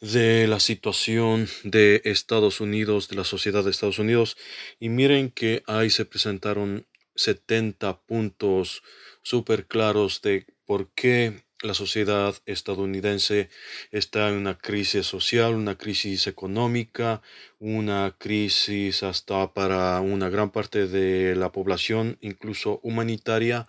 de 0.00 0.46
la 0.46 0.60
situación 0.60 1.48
de 1.64 2.02
Estados 2.04 2.60
Unidos, 2.60 3.08
de 3.08 3.16
la 3.16 3.24
sociedad 3.24 3.64
de 3.64 3.70
Estados 3.70 3.98
Unidos. 3.98 4.36
Y 4.78 4.88
miren 4.88 5.30
que 5.30 5.64
ahí 5.66 5.90
se 5.90 6.04
presentaron 6.04 6.86
70 7.16 8.00
puntos 8.02 8.82
súper 9.22 9.66
claros 9.66 10.22
de 10.22 10.46
por 10.66 10.88
qué 10.94 11.42
la 11.62 11.74
sociedad 11.74 12.34
estadounidense 12.46 13.50
está 13.90 14.28
en 14.28 14.36
una 14.36 14.56
crisis 14.56 15.04
social, 15.06 15.54
una 15.54 15.76
crisis 15.76 16.26
económica, 16.26 17.22
una 17.60 18.16
crisis 18.18 19.02
hasta 19.02 19.52
para 19.52 20.00
una 20.00 20.30
gran 20.30 20.50
parte 20.50 20.88
de 20.88 21.36
la 21.36 21.52
población, 21.52 22.16
incluso 22.22 22.80
humanitaria, 22.82 23.66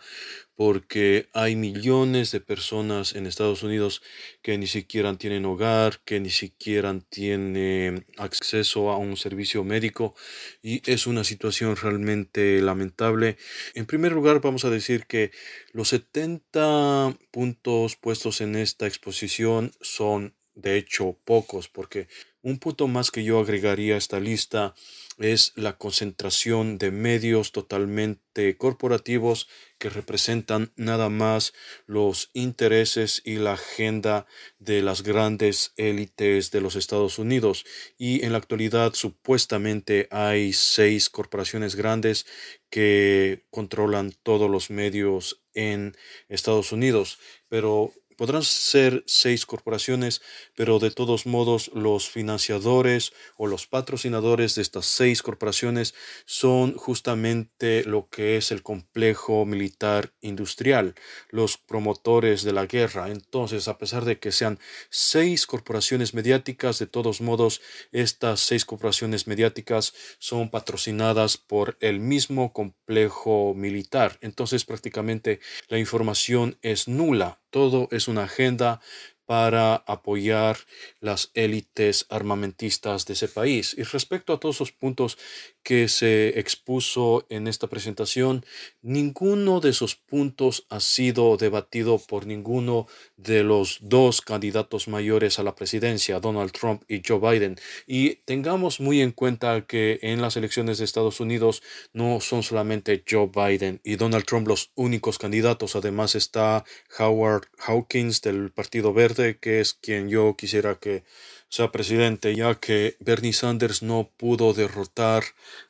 porque 0.56 1.28
hay 1.34 1.58
millones 1.58 2.32
de 2.32 2.40
personas 2.40 3.16
en 3.16 3.28
Estados 3.28 3.64
Unidos 3.64 4.02
que 4.42 4.58
ni 4.58 4.68
siquiera 4.68 5.14
tienen 5.18 5.46
hogar, 5.46 6.00
que 6.06 6.22
ni 6.22 6.30
siquiera 6.30 6.98
tienen 7.10 8.06
acceso 8.18 8.92
a 8.92 8.98
un 8.98 9.18
servicio 9.18 9.66
médico 9.66 10.16
y 10.64 10.82
es 10.90 11.06
una 11.06 11.26
situación 11.26 11.76
realmente 11.76 12.62
lamentable. 12.62 13.38
En 13.74 13.86
primer 13.86 14.14
lugar, 14.14 14.40
vamos 14.40 14.64
a 14.64 14.70
decir 14.70 15.06
que 15.06 15.32
los 15.74 15.90
70 15.90 17.18
puntos 17.32 17.98
puestos 17.98 18.40
en 18.40 18.56
esta 18.56 18.88
exposición 18.88 19.74
son 19.82 20.34
de 20.56 20.78
hecho 20.78 21.18
pocos, 21.26 21.68
porque 21.70 22.08
un 22.44 22.58
punto 22.58 22.88
más 22.88 23.12
que 23.12 23.24
yo 23.24 23.40
agregaría 23.40 23.96
a 23.96 23.98
esta 23.98 24.20
lista 24.20 24.74
es 25.20 25.54
la 25.56 25.78
concentración 25.78 26.80
de 26.80 26.90
medios 26.90 27.52
totalmente 27.52 28.58
corporativos 28.58 29.48
que 29.78 29.90
representan 29.90 30.72
nada 30.76 31.10
más 31.10 31.54
los 31.86 32.32
intereses 32.34 33.22
y 33.24 33.36
la 33.36 33.54
agenda 33.54 34.26
de 34.58 34.82
las 34.82 35.04
grandes 35.04 35.74
élites 35.78 36.50
de 36.50 36.62
los 36.62 36.76
Estados 36.76 37.20
Unidos. 37.20 37.66
Y 38.00 38.26
en 38.26 38.32
la 38.32 38.40
actualidad 38.40 38.94
supuestamente 38.96 40.08
hay 40.10 40.54
seis 40.54 41.10
corporaciones 41.12 41.76
grandes 41.76 42.26
que 42.72 43.46
controlan 43.52 44.14
todos 44.24 44.50
los 44.50 44.72
medios 44.72 45.44
en 45.54 45.96
Estados 46.30 46.72
Unidos. 46.72 47.20
Pero 47.50 47.94
Podrán 48.22 48.44
ser 48.44 49.04
seis 49.08 49.48
corporaciones, 49.48 50.22
pero 50.56 50.78
de 50.78 50.92
todos 50.92 51.26
modos 51.26 51.72
los 51.74 52.08
financiadores 52.08 53.14
o 53.36 53.48
los 53.48 53.66
patrocinadores 53.66 54.54
de 54.54 54.62
estas 54.62 54.86
seis 54.86 55.24
corporaciones 55.24 55.96
son 56.26 56.76
justamente 56.76 57.84
lo 57.84 58.10
que 58.10 58.38
es 58.38 58.52
el 58.52 58.62
complejo 58.62 59.44
militar 59.48 60.14
industrial, 60.22 60.94
los 61.32 61.58
promotores 61.58 62.44
de 62.44 62.54
la 62.54 62.68
guerra. 62.68 63.10
Entonces, 63.10 63.68
a 63.68 63.80
pesar 63.80 64.06
de 64.06 64.20
que 64.20 64.32
sean 64.32 64.60
seis 64.92 65.48
corporaciones 65.48 66.14
mediáticas, 66.14 66.78
de 66.78 66.86
todos 66.86 67.22
modos, 67.22 67.60
estas 67.92 68.40
seis 68.40 68.66
corporaciones 68.66 69.26
mediáticas 69.26 69.96
son 70.20 70.52
patrocinadas 70.52 71.38
por 71.38 71.76
el 71.80 72.00
mismo 72.00 72.54
complejo 72.54 73.56
militar. 73.56 74.20
Entonces, 74.22 74.64
prácticamente 74.64 75.40
la 75.70 75.80
información 75.80 76.60
es 76.62 76.88
nula 76.88 77.41
todo 77.52 77.88
es 77.92 78.08
una 78.08 78.24
agenda 78.24 78.82
para 79.26 79.76
apoyar 79.76 80.58
las 81.00 81.32
élites 81.36 82.06
armamentistas 82.10 83.06
de 83.06 83.14
ese 83.14 83.30
país. 83.30 83.76
Y 83.78 83.84
respecto 83.84 84.34
a 84.34 84.40
todos 84.40 84.60
los 84.60 84.72
puntos 84.74 85.18
que 85.64 85.88
se 85.88 86.40
expuso 86.40 87.26
en 87.30 87.48
esta 87.48 87.68
presentación, 87.68 88.46
ninguno 88.82 89.60
de 89.60 89.70
esos 89.70 89.96
puntos 89.96 90.66
ha 90.70 90.80
sido 90.80 91.38
debatido 91.38 92.00
por 92.00 92.26
ninguno 92.26 92.88
de 93.18 93.44
los 93.44 93.80
dos 93.82 94.22
candidatos 94.22 94.88
mayores 94.88 95.40
a 95.40 95.44
la 95.44 95.56
presidencia, 95.56 96.20
Donald 96.20 96.52
Trump 96.52 96.84
y 96.88 97.02
Joe 97.06 97.20
Biden. 97.20 97.58
Y 97.86 98.16
tengamos 98.26 98.80
muy 98.80 99.02
en 99.02 99.12
cuenta 99.12 99.66
que 99.66 100.00
en 100.02 100.22
las 100.22 100.36
elecciones 100.38 100.78
de 100.78 100.86
Estados 100.86 101.20
Unidos 101.20 101.62
no 101.94 102.20
son 102.22 102.44
solamente 102.44 103.04
Joe 103.10 103.30
Biden 103.34 103.82
y 103.84 103.96
Donald 103.96 104.26
Trump 104.26 104.48
los 104.48 104.72
únicos 104.76 105.18
candidatos. 105.18 105.76
Además 105.76 106.16
está 106.16 106.66
Howard 106.98 107.48
Hawkins 107.60 108.22
del 108.22 108.52
Partido 108.52 108.94
Verde, 108.94 109.38
que 109.40 109.62
es 109.62 109.74
quien 109.74 110.10
yo 110.10 110.36
quisiera 110.36 110.76
que 110.76 111.04
sea 111.52 111.70
presidente, 111.72 112.34
ya 112.34 112.56
que 112.56 112.96
Bernie 113.02 113.34
Sanders 113.34 113.84
no 113.84 114.10
pudo 114.18 114.54
derrotar 114.54 115.24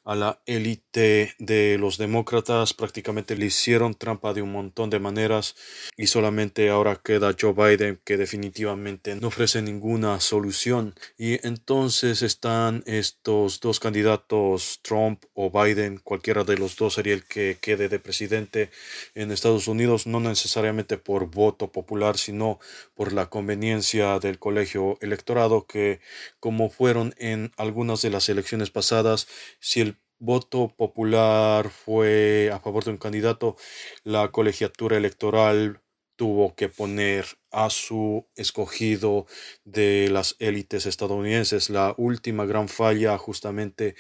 a 0.03 0.15
la 0.15 0.41
élite 0.45 1.35
de 1.37 1.77
los 1.77 1.97
demócratas, 1.97 2.73
prácticamente 2.73 3.35
le 3.35 3.45
hicieron 3.45 3.93
trampa 3.93 4.33
de 4.33 4.41
un 4.41 4.51
montón 4.51 4.89
de 4.89 4.99
maneras 4.99 5.55
y 5.95 6.07
solamente 6.07 6.69
ahora 6.69 6.99
queda 7.03 7.35
Joe 7.39 7.53
Biden 7.53 7.99
que 8.03 8.17
definitivamente 8.17 9.15
no 9.15 9.27
ofrece 9.27 9.61
ninguna 9.61 10.19
solución. 10.19 10.95
Y 11.17 11.45
entonces 11.45 12.23
están 12.23 12.83
estos 12.87 13.59
dos 13.59 13.79
candidatos, 13.79 14.79
Trump 14.81 15.23
o 15.33 15.51
Biden, 15.51 15.99
cualquiera 15.99 16.43
de 16.43 16.57
los 16.57 16.75
dos 16.75 16.95
sería 16.95 17.13
el 17.13 17.23
que 17.23 17.57
quede 17.61 17.87
de 17.87 17.99
presidente 17.99 18.71
en 19.13 19.31
Estados 19.31 19.67
Unidos, 19.67 20.07
no 20.07 20.19
necesariamente 20.19 20.97
por 20.97 21.29
voto 21.29 21.71
popular, 21.71 22.17
sino 22.17 22.59
por 22.95 23.13
la 23.13 23.29
conveniencia 23.29 24.19
del 24.19 24.39
colegio 24.39 24.97
electorado 25.01 25.67
que 25.67 25.99
como 26.39 26.69
fueron 26.69 27.13
en 27.17 27.51
algunas 27.57 28.01
de 28.01 28.09
las 28.09 28.29
elecciones 28.29 28.71
pasadas, 28.71 29.27
si 29.59 29.81
el 29.81 29.97
voto 30.21 30.69
popular 30.69 31.69
fue 31.71 32.51
a 32.53 32.59
favor 32.59 32.85
de 32.85 32.91
un 32.91 32.97
candidato, 32.97 33.57
la 34.03 34.31
colegiatura 34.31 34.95
electoral 34.95 35.81
tuvo 36.15 36.55
que 36.55 36.69
poner 36.69 37.25
a 37.49 37.71
su 37.71 38.27
escogido 38.35 39.25
de 39.65 40.07
las 40.11 40.35
élites 40.37 40.85
estadounidenses. 40.85 41.71
La 41.71 41.95
última 41.97 42.45
gran 42.45 42.69
falla 42.69 43.17
justamente 43.17 43.95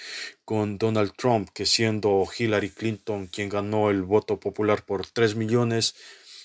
con 0.45 0.77
Donald 0.77 1.13
Trump, 1.17 1.49
que 1.51 1.65
siendo 1.65 2.27
Hillary 2.37 2.69
Clinton 2.69 3.25
quien 3.25 3.49
ganó 3.49 3.89
el 3.89 4.03
voto 4.03 4.39
popular 4.39 4.85
por 4.85 5.07
3 5.07 5.35
millones, 5.35 5.95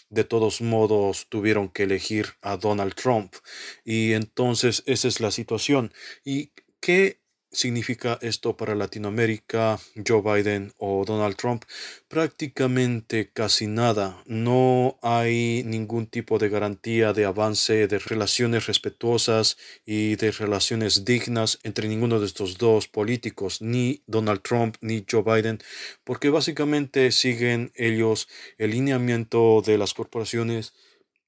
de 0.09 0.25
todos 0.25 0.63
modos 0.63 1.27
tuvieron 1.29 1.69
que 1.69 1.83
elegir 1.83 2.29
a 2.41 2.57
Donald 2.57 2.95
Trump. 2.95 3.35
Y 3.85 4.15
entonces 4.15 4.83
esa 4.87 5.09
es 5.09 5.21
la 5.21 5.31
situación. 5.31 5.93
¿Y 6.25 6.53
qué 6.81 7.21
significa 7.57 8.19
esto 8.21 8.57
para 8.57 8.75
Latinoamérica, 8.75 9.79
Joe 10.07 10.23
Biden 10.23 10.73
o 10.79 11.05
Donald 11.05 11.37
Trump? 11.37 11.65
Prácticamente 12.09 13.31
casi 13.33 13.67
nada. 13.67 14.23
No 14.27 14.99
hay 15.03 15.63
ningún 15.65 16.07
tipo 16.07 16.39
de 16.39 16.49
garantía 16.49 17.13
de 17.13 17.25
avance 17.25 17.89
de 17.89 17.99
relaciones 17.99 18.67
respetuosas 18.67 19.57
y 19.85 20.17
de 20.17 20.31
relaciones 20.33 21.05
dignas 21.05 21.59
entre 21.63 21.89
ninguno 21.89 22.21
de 22.21 22.27
estos 22.27 22.59
dos 22.59 22.89
políticos, 22.89 23.63
ni 23.63 24.03
Donald 24.07 24.43
Trump 24.43 24.77
ni 24.81 25.05
Joe 25.11 25.23
Biden, 25.23 25.59
porque 26.05 26.31
básicamente 26.31 27.11
siguen 27.11 27.73
ellos 27.75 28.29
el 28.59 28.73
lineamiento 28.73 29.63
de 29.65 29.79
las 29.79 29.95
corporaciones 29.95 30.75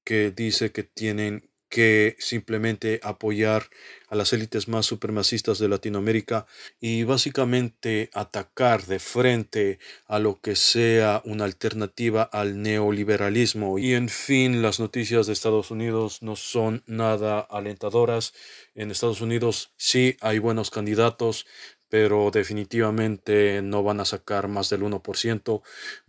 que 0.03 0.31
dice 0.31 0.71
que 0.71 0.83
tienen 0.83 1.48
que 1.69 2.15
simplemente 2.19 2.99
apoyar 3.03 3.69
a 4.09 4.15
las 4.15 4.33
élites 4.33 4.67
más 4.67 4.87
supremacistas 4.87 5.59
de 5.59 5.69
Latinoamérica 5.69 6.47
y 6.81 7.03
básicamente 7.03 8.09
atacar 8.13 8.85
de 8.87 8.99
frente 8.99 9.79
a 10.07 10.19
lo 10.19 10.41
que 10.41 10.55
sea 10.55 11.21
una 11.25 11.45
alternativa 11.45 12.23
al 12.23 12.61
neoliberalismo. 12.61 13.77
Y 13.77 13.93
en 13.93 14.09
fin, 14.09 14.61
las 14.61 14.79
noticias 14.79 15.27
de 15.27 15.33
Estados 15.33 15.69
Unidos 15.69 16.23
no 16.23 16.35
son 16.35 16.83
nada 16.87 17.39
alentadoras. 17.39 18.33
En 18.73 18.89
Estados 18.89 19.21
Unidos 19.21 19.71
sí 19.77 20.17
hay 20.21 20.39
buenos 20.39 20.71
candidatos, 20.71 21.45
pero 21.89 22.29
definitivamente 22.31 23.61
no 23.61 23.83
van 23.83 23.99
a 23.99 24.05
sacar 24.05 24.47
más 24.47 24.69
del 24.69 24.83
1%. 24.83 25.61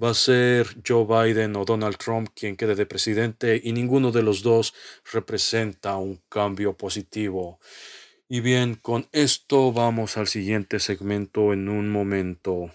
Va 0.03 0.11
a 0.11 0.15
ser 0.15 0.69
Joe 0.87 1.07
Biden 1.07 1.57
o 1.57 1.65
Donald 1.65 1.97
Trump 1.97 2.29
quien 2.35 2.57
quede 2.57 2.75
de 2.75 2.87
presidente 2.87 3.61
y 3.63 3.73
ninguno 3.73 4.13
de 4.13 4.23
los 4.23 4.43
dos 4.43 4.75
representa 5.13 5.97
un 5.97 6.21
cambio 6.29 6.75
positivo. 6.75 7.59
Y 8.29 8.41
bien, 8.41 8.77
con 8.77 9.09
esto 9.11 9.73
vamos 9.73 10.17
al 10.17 10.29
siguiente 10.29 10.79
segmento 10.79 11.53
en 11.53 11.69
un 11.69 11.91
momento. 11.91 12.71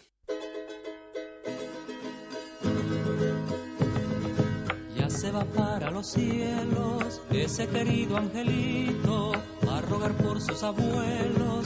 Ya 4.98 5.10
se 5.10 5.32
va 5.32 5.46
para 5.46 5.92
los 5.92 6.08
cielos 6.12 7.22
ese 7.32 7.68
querido 7.68 8.18
angelito 8.18 9.32
a 9.70 9.82
rogar 9.82 10.12
por 10.18 10.42
sus 10.42 10.62
abuelos 10.64 11.66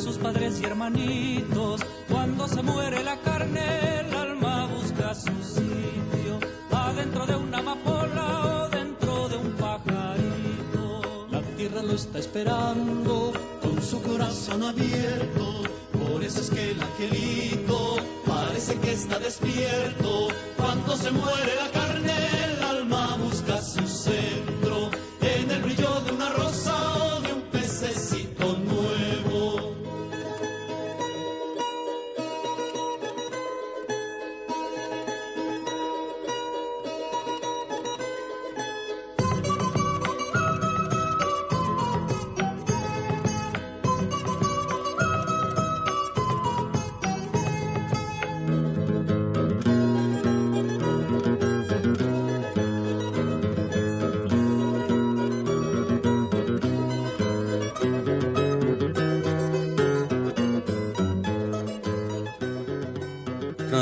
sus 0.00 0.16
padres 0.16 0.60
y 0.60 0.64
hermanitos. 0.64 1.82
Cuando 2.08 2.48
se 2.48 2.62
muere 2.62 3.04
la 3.04 3.18
carne, 3.20 4.00
el 4.00 4.14
alma 4.14 4.66
busca 4.66 5.14
su 5.14 5.32
sitio, 5.42 6.40
adentro 6.70 7.26
de 7.26 7.36
una 7.36 7.58
amapola 7.58 8.64
o 8.64 8.68
dentro 8.70 9.28
de 9.28 9.36
un 9.36 9.52
pajarito. 9.52 11.28
La 11.30 11.42
tierra 11.56 11.82
lo 11.82 11.92
está 11.92 12.18
esperando 12.18 13.32
con 13.60 13.82
su 13.82 14.02
corazón 14.02 14.62
abierto. 14.62 15.62
Por 15.92 16.24
eso 16.24 16.40
es 16.40 16.50
que 16.50 16.70
el 16.70 16.82
angelito 16.82 17.96
parece 18.26 18.78
que 18.78 18.92
está 18.92 19.18
despierto. 19.18 20.28
Cuando 20.56 20.96
se 20.96 21.10
muere 21.10 21.54
la 21.56 21.70
carne, 21.70 22.12
el 22.44 22.62
alma 22.62 23.18
busca 23.18 23.60
su 23.60 23.86
centro 23.86 24.49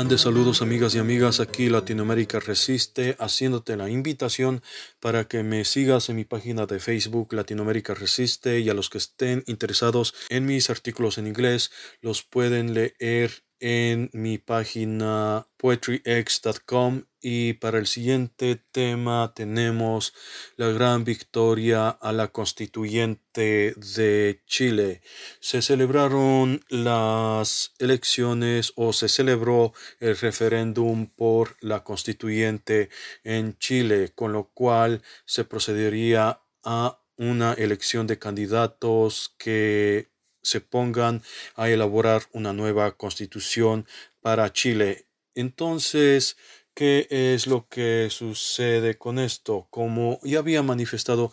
Grandes 0.09 0.21
saludos 0.21 0.63
amigas 0.63 0.95
y 0.95 0.97
amigas, 0.97 1.39
aquí 1.39 1.69
Latinoamérica 1.69 2.39
Resiste, 2.39 3.15
haciéndote 3.19 3.77
la 3.77 3.91
invitación 3.91 4.63
para 4.99 5.27
que 5.27 5.43
me 5.43 5.63
sigas 5.65 6.09
en 6.09 6.15
mi 6.15 6.25
página 6.25 6.65
de 6.65 6.79
Facebook 6.79 7.31
Latinoamérica 7.31 7.93
Resiste 7.93 8.59
y 8.59 8.71
a 8.71 8.73
los 8.73 8.89
que 8.89 8.97
estén 8.97 9.43
interesados 9.45 10.15
en 10.29 10.47
mis 10.47 10.71
artículos 10.71 11.19
en 11.19 11.27
inglés 11.27 11.69
los 12.01 12.23
pueden 12.23 12.73
leer 12.73 13.43
en 13.59 14.09
mi 14.13 14.37
página 14.37 15.47
poetryx.com 15.57 17.03
y 17.21 17.53
para 17.53 17.79
el 17.79 17.87
siguiente 17.87 18.61
tema 18.71 19.33
tenemos 19.35 20.13
la 20.55 20.67
gran 20.69 21.03
victoria 21.03 21.89
a 21.89 22.13
la 22.13 22.29
constituyente 22.29 23.73
de 23.75 24.41
Chile. 24.45 25.01
Se 25.41 25.61
celebraron 25.61 26.63
las 26.69 27.73
elecciones 27.79 28.71
o 28.75 28.93
se 28.93 29.09
celebró 29.09 29.73
el 29.99 30.17
referéndum 30.17 31.07
por 31.07 31.57
la 31.59 31.83
constituyente 31.83 32.89
en 33.23 33.57
Chile, 33.57 34.11
con 34.15 34.31
lo 34.31 34.49
cual 34.53 35.01
se 35.25 35.43
procedería 35.43 36.41
a 36.63 37.01
una 37.17 37.51
elección 37.53 38.07
de 38.07 38.17
candidatos 38.17 39.35
que 39.37 40.08
se 40.41 40.61
pongan 40.61 41.21
a 41.55 41.69
elaborar 41.69 42.23
una 42.31 42.53
nueva 42.53 42.95
constitución 42.97 43.87
para 44.21 44.51
Chile. 44.53 45.07
Entonces, 45.35 46.37
¿qué 46.73 47.07
es 47.09 47.47
lo 47.47 47.67
que 47.67 48.07
sucede 48.09 48.97
con 48.97 49.19
esto? 49.19 49.67
Como 49.69 50.19
ya 50.23 50.39
había 50.39 50.63
manifestado 50.63 51.31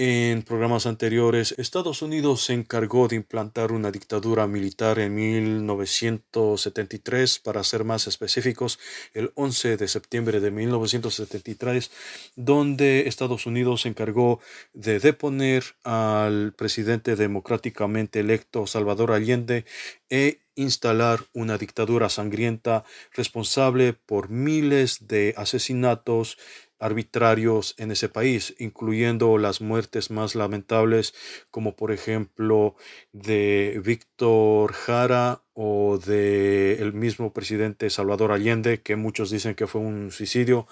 en 0.00 0.42
programas 0.42 0.86
anteriores, 0.86 1.56
Estados 1.58 2.02
Unidos 2.02 2.44
se 2.44 2.52
encargó 2.52 3.08
de 3.08 3.16
implantar 3.16 3.72
una 3.72 3.90
dictadura 3.90 4.46
militar 4.46 5.00
en 5.00 5.16
1973, 5.16 7.40
para 7.40 7.64
ser 7.64 7.82
más 7.82 8.06
específicos, 8.06 8.78
el 9.12 9.32
11 9.34 9.76
de 9.76 9.88
septiembre 9.88 10.38
de 10.38 10.52
1973, 10.52 11.90
donde 12.36 13.08
Estados 13.08 13.44
Unidos 13.46 13.80
se 13.82 13.88
encargó 13.88 14.38
de 14.72 15.00
deponer 15.00 15.64
al 15.82 16.52
presidente 16.52 17.16
democráticamente 17.16 18.20
electo 18.20 18.68
Salvador 18.68 19.10
Allende 19.10 19.64
e 20.08 20.42
instalar 20.54 21.24
una 21.32 21.58
dictadura 21.58 22.08
sangrienta 22.08 22.84
responsable 23.14 23.94
por 23.94 24.28
miles 24.28 25.08
de 25.08 25.34
asesinatos, 25.36 26.38
arbitrarios 26.78 27.74
en 27.78 27.90
ese 27.90 28.08
país, 28.08 28.54
incluyendo 28.58 29.38
las 29.38 29.60
muertes 29.60 30.10
más 30.10 30.34
lamentables, 30.34 31.14
como 31.50 31.76
por 31.76 31.92
ejemplo 31.92 32.76
de 33.12 33.80
Víctor 33.84 34.72
Jara 34.72 35.42
o 35.54 35.98
de 35.98 36.74
el 36.80 36.92
mismo 36.92 37.32
presidente 37.32 37.90
Salvador 37.90 38.32
Allende, 38.32 38.80
que 38.80 38.96
muchos 38.96 39.30
dicen 39.30 39.54
que 39.54 39.66
fue 39.66 39.80
un 39.80 40.12
suicidio, 40.12 40.66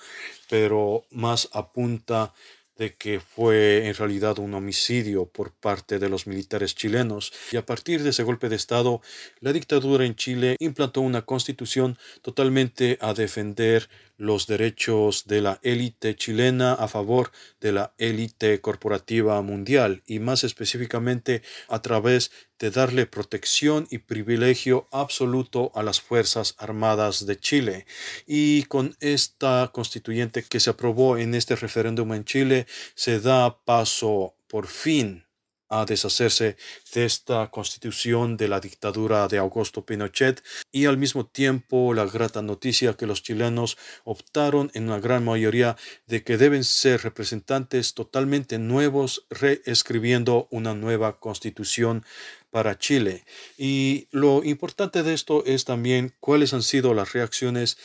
pero 0.49 1.05
más 1.11 1.49
apunta 1.53 2.33
de 2.77 2.95
que 2.95 3.21
fue 3.21 3.87
en 3.87 3.95
realidad 3.95 4.39
un 4.39 4.55
homicidio 4.55 5.27
por 5.27 5.53
parte 5.53 5.99
de 5.99 6.09
los 6.09 6.27
militares 6.27 6.75
chilenos. 6.75 7.33
Y 7.51 7.57
a 7.57 7.65
partir 7.65 8.03
de 8.03 8.11
ese 8.11 8.23
golpe 8.23 8.49
de 8.49 8.57
Estado, 8.57 9.01
la 9.41 9.53
dictadura 9.53 10.05
en 10.05 10.15
Chile 10.15 10.57
implantó 10.59 11.01
una 11.01 11.23
constitución 11.23 11.99
totalmente 12.23 12.99
a 13.01 13.15
defender 13.15 13.89
los 14.17 14.47
derechos 14.47 15.27
de 15.27 15.41
la 15.43 15.59
élite 15.63 16.17
chilena 16.17 16.73
a 16.75 16.89
favor 16.89 17.33
de 17.61 17.73
la 17.73 17.95
élite 17.99 18.61
corporativa 18.61 19.41
mundial 19.43 20.03
y 20.07 20.19
más 20.19 20.45
específicamente 20.45 21.43
a 21.69 21.83
través 21.83 22.31
de 22.59 22.71
darle 22.71 23.07
protección 23.07 23.87
y 23.91 23.99
privilegio 23.99 24.89
absoluto 24.91 25.71
a 25.75 25.83
las 25.83 26.01
Fuerzas 26.01 26.55
Armadas 26.59 27.27
de 27.27 27.39
Chile. 27.39 27.87
Y 28.27 28.63
con 28.65 28.97
esta 29.01 29.71
constituyente 29.73 30.43
que 30.43 30.61
se 30.61 30.71
aprobó 30.71 31.19
en 31.19 31.35
este 31.35 31.57
referéndum 31.57 32.15
en 32.15 32.25
Chile, 32.25 32.67
se 32.95 33.21
da 33.21 33.59
paso 33.65 34.35
por 34.49 34.67
fin 34.67 35.26
a 35.69 35.85
deshacerse 35.85 36.57
de 36.95 37.05
esta 37.05 37.51
constitución 37.51 38.37
de 38.37 38.49
la 38.49 38.61
dictadura 38.61 39.29
de 39.29 39.39
Augusto 39.39 39.85
Pinochet 39.85 40.43
y 40.73 40.87
al 40.87 40.99
mismo 40.99 41.27
tiempo 41.27 41.95
la 41.95 42.07
grata 42.07 42.43
noticia 42.43 42.95
que 42.95 43.07
los 43.07 43.23
chilenos 43.23 43.77
optaron 44.05 44.71
en 44.75 44.85
una 44.85 45.01
gran 45.01 45.25
mayoría 45.25 45.77
de 46.07 46.23
que 46.23 46.37
deben 46.37 46.65
ser 46.65 47.03
representantes 47.03 47.95
totalmente 47.95 48.59
nuevos 48.59 49.27
reescribiendo 49.31 50.49
una 50.51 50.75
nueva 50.75 51.19
constitución 51.19 52.05
para 52.51 52.79
Chile. 52.79 53.25
Y 53.59 54.09
lo 54.13 54.43
importante 54.43 55.03
de 55.03 55.13
esto 55.13 55.45
es 55.45 55.65
también 55.65 56.15
cuáles 56.21 56.55
han 56.55 56.63
sido 56.63 56.95
las 56.95 57.13
reacciones 57.13 57.77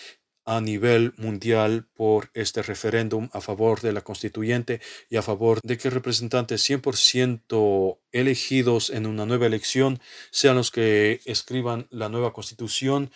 a 0.46 0.62
nivel 0.62 1.14
mundial 1.18 1.88
por 1.94 2.30
este 2.34 2.62
referéndum 2.62 3.30
a 3.34 3.42
favor 3.42 3.82
de 3.82 3.94
la 3.94 4.02
constituyente 4.02 4.82
y 5.10 5.18
a 5.18 5.22
favor 5.22 5.60
de 5.64 5.78
que 5.78 5.90
representantes 5.90 6.68
100% 6.70 8.00
elegidos 8.12 8.90
en 8.90 9.06
una 9.06 9.26
nueva 9.26 9.46
elección 9.46 10.00
sean 10.32 10.56
los 10.56 10.72
que 10.72 11.22
escriban 11.26 11.88
la 11.90 12.10
nueva 12.10 12.34
constitución 12.34 13.12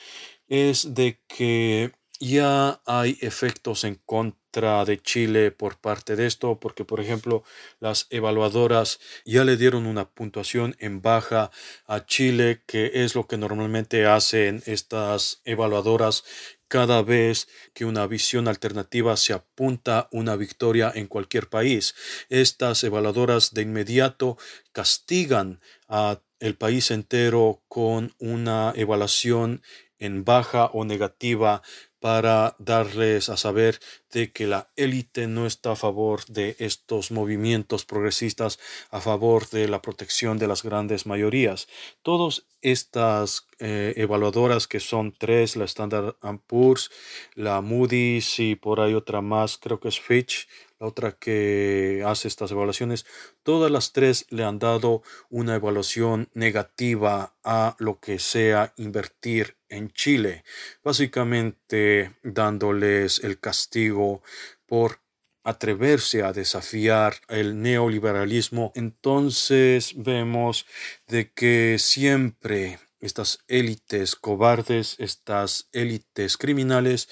es 0.48 0.94
de 0.94 1.20
que 1.28 1.92
ya 2.20 2.82
hay 2.86 3.18
efectos 3.22 3.84
en 3.84 3.96
contra 4.06 4.86
de 4.86 5.02
Chile 5.02 5.52
por 5.52 5.78
parte 5.78 6.16
de 6.16 6.26
esto, 6.26 6.60
porque 6.60 6.86
por 6.86 7.02
ejemplo 7.02 7.44
las 7.80 8.08
evaluadoras 8.10 9.00
ya 9.26 9.44
le 9.44 9.58
dieron 9.58 9.86
una 9.86 10.10
puntuación 10.10 10.76
en 10.80 11.02
baja 11.02 11.52
a 11.88 12.06
Chile, 12.06 12.62
que 12.66 13.04
es 13.04 13.16
lo 13.16 13.28
que 13.28 13.38
normalmente 13.38 14.06
hacen 14.06 14.64
estas 14.66 15.42
evaluadoras 15.44 16.24
cada 16.67 17.01
vez 17.01 17.47
que 17.73 17.86
una 17.86 18.08
visión 18.08 18.47
alternativa 18.47 19.17
se 19.17 19.34
apunta 19.34 19.99
a 19.99 20.08
una 20.12 20.36
victoria 20.36 20.91
en 20.93 21.08
cualquier 21.08 21.49
país. 21.49 21.95
Estas 22.30 22.84
evaluadoras 22.84 23.54
de 23.54 23.62
inmediato 23.62 24.38
castigan 24.71 25.60
a 25.88 26.21
el 26.39 26.56
país 26.56 26.91
entero 26.91 27.63
con 27.67 28.13
una 28.19 28.73
evaluación 28.75 29.62
en 30.06 30.24
baja 30.24 30.70
o 30.74 30.86
negativa 30.86 31.62
para 32.06 32.56
darles 32.60 33.30
a 33.30 33.38
saber 33.38 33.80
de 34.12 34.32
que 34.32 34.46
la 34.46 34.70
élite 34.76 35.26
no 35.26 35.48
está 35.48 35.72
a 35.72 35.76
favor 35.76 36.24
de 36.26 36.56
estos 36.60 37.10
movimientos 37.10 37.84
progresistas, 37.84 38.60
a 38.91 39.02
favor 39.02 39.50
de 39.50 39.68
la 39.68 39.82
protección 39.82 40.38
de 40.38 40.48
las 40.48 40.62
grandes 40.62 41.08
mayorías. 41.08 41.68
Todas 42.04 42.46
estas 42.62 43.48
eh, 43.58 43.94
evaluadoras 43.98 44.68
que 44.68 44.80
son 44.80 45.15
tres, 45.18 45.56
la 45.56 45.65
Standard 45.65 46.15
Poor's, 46.46 46.91
la 47.34 47.62
Moody's 47.62 48.38
y 48.38 48.56
por 48.56 48.82
ahí 48.82 48.94
otra 48.94 49.22
más, 49.22 49.58
creo 49.58 49.80
que 49.80 49.88
es 49.88 50.00
Fitch, 50.00 50.48
la 50.80 50.88
otra 50.88 51.13
que 51.13 52.04
hace 52.06 52.28
estas 52.28 52.52
evaluaciones, 52.52 53.06
todas 53.44 53.72
las 53.72 53.94
tres 53.94 54.28
le 54.30 54.44
han 54.44 54.60
dado 54.60 55.02
una 55.30 55.56
evaluación 55.56 56.30
negativa 56.34 57.34
a 57.44 57.76
lo 57.80 58.00
que 58.00 58.20
sea 58.20 58.74
invertir 58.78 59.58
en 59.76 59.92
Chile, 59.92 60.44
básicamente 60.84 62.12
dándoles 62.24 63.24
el 63.24 63.40
castigo 63.40 64.22
por 64.66 65.00
atreverse 65.44 66.24
a 66.24 66.34
desafiar 66.34 67.16
el 67.30 67.62
neoliberalismo, 67.62 68.72
entonces 68.76 69.94
vemos 69.96 70.66
de 71.08 71.32
que 71.32 71.78
siempre 71.80 72.80
estas 73.00 73.44
élites 73.48 74.16
cobardes, 74.16 74.96
estas 74.98 75.70
élites 75.72 76.38
criminales, 76.38 77.08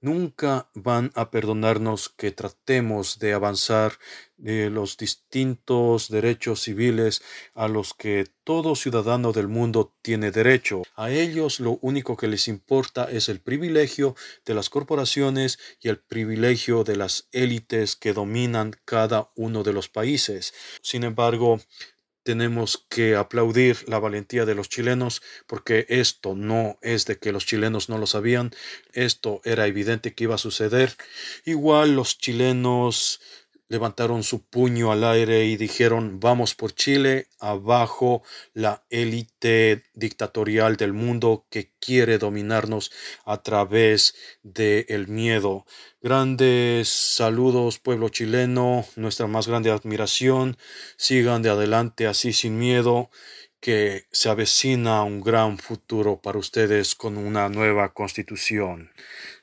nunca 0.00 0.70
van 0.74 1.10
a 1.14 1.30
perdonarnos 1.30 2.08
que 2.08 2.30
tratemos 2.30 3.18
de 3.18 3.32
avanzar 3.32 3.98
de 4.36 4.70
los 4.70 4.96
distintos 4.96 6.08
derechos 6.08 6.62
civiles 6.62 7.22
a 7.54 7.68
los 7.68 7.94
que 7.94 8.26
todo 8.44 8.76
ciudadano 8.76 9.32
del 9.32 9.48
mundo 9.48 9.94
tiene 10.02 10.30
derecho. 10.30 10.82
A 10.94 11.10
ellos 11.10 11.58
lo 11.58 11.78
único 11.80 12.16
que 12.16 12.28
les 12.28 12.46
importa 12.48 13.10
es 13.10 13.28
el 13.28 13.40
privilegio 13.40 14.14
de 14.44 14.54
las 14.54 14.68
corporaciones 14.70 15.58
y 15.80 15.88
el 15.88 15.98
privilegio 15.98 16.84
de 16.84 16.96
las 16.96 17.28
élites 17.32 17.96
que 17.96 18.12
dominan 18.12 18.72
cada 18.84 19.30
uno 19.34 19.62
de 19.62 19.72
los 19.72 19.88
países. 19.88 20.54
Sin 20.82 21.02
embargo, 21.02 21.60
tenemos 22.26 22.84
que 22.88 23.14
aplaudir 23.14 23.88
la 23.88 24.00
valentía 24.00 24.44
de 24.44 24.56
los 24.56 24.68
chilenos 24.68 25.22
porque 25.46 25.86
esto 25.88 26.34
no 26.34 26.76
es 26.82 27.06
de 27.06 27.18
que 27.18 27.30
los 27.30 27.46
chilenos 27.46 27.88
no 27.88 27.98
lo 27.98 28.08
sabían, 28.08 28.50
esto 28.92 29.40
era 29.44 29.68
evidente 29.68 30.12
que 30.12 30.24
iba 30.24 30.34
a 30.34 30.38
suceder. 30.38 30.96
Igual 31.44 31.94
los 31.94 32.18
chilenos 32.18 33.20
levantaron 33.68 34.22
su 34.22 34.44
puño 34.44 34.92
al 34.92 35.04
aire 35.04 35.46
y 35.46 35.56
dijeron 35.56 36.20
vamos 36.20 36.54
por 36.54 36.74
Chile, 36.74 37.28
abajo 37.40 38.22
la 38.54 38.84
élite 38.90 39.82
dictatorial 39.94 40.76
del 40.76 40.92
mundo 40.92 41.46
que 41.50 41.72
quiere 41.80 42.18
dominarnos 42.18 42.92
a 43.24 43.42
través 43.42 44.14
del 44.42 44.86
el 44.88 45.08
miedo. 45.08 45.66
Grandes 46.00 46.88
saludos 46.88 47.78
pueblo 47.78 48.08
chileno, 48.08 48.86
nuestra 48.96 49.26
más 49.26 49.48
grande 49.48 49.70
admiración, 49.70 50.56
sigan 50.96 51.42
de 51.42 51.50
adelante 51.50 52.06
así 52.06 52.32
sin 52.32 52.58
miedo 52.58 53.10
que 53.60 54.06
se 54.12 54.28
avecina 54.28 55.02
un 55.02 55.20
gran 55.20 55.58
futuro 55.58 56.20
para 56.20 56.38
ustedes 56.38 56.94
con 56.94 57.16
una 57.16 57.48
nueva 57.48 57.92
constitución. 57.92 58.92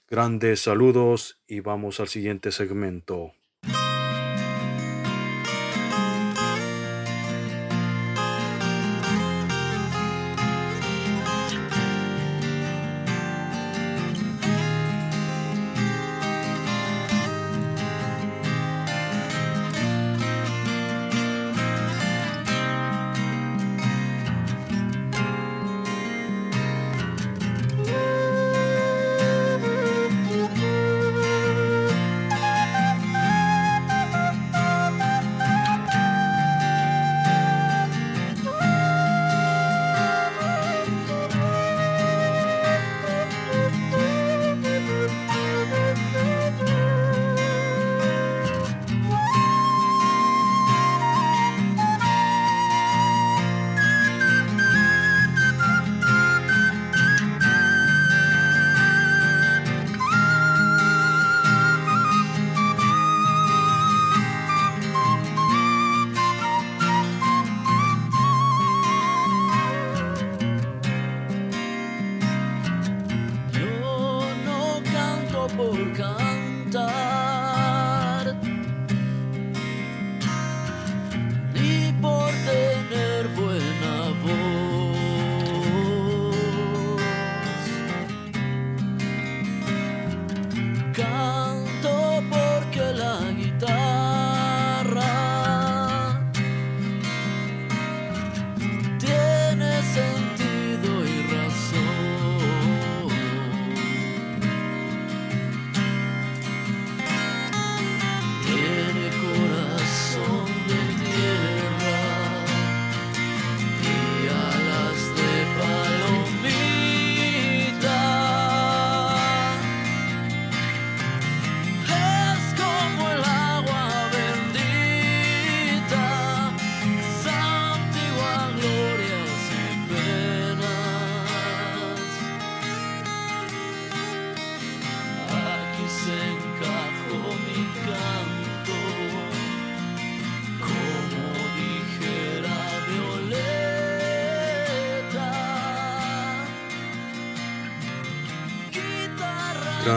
Grandes 0.10 0.62
saludos 0.62 1.40
y 1.48 1.60
vamos 1.60 2.00
al 2.00 2.08
siguiente 2.08 2.52
segmento. 2.52 3.34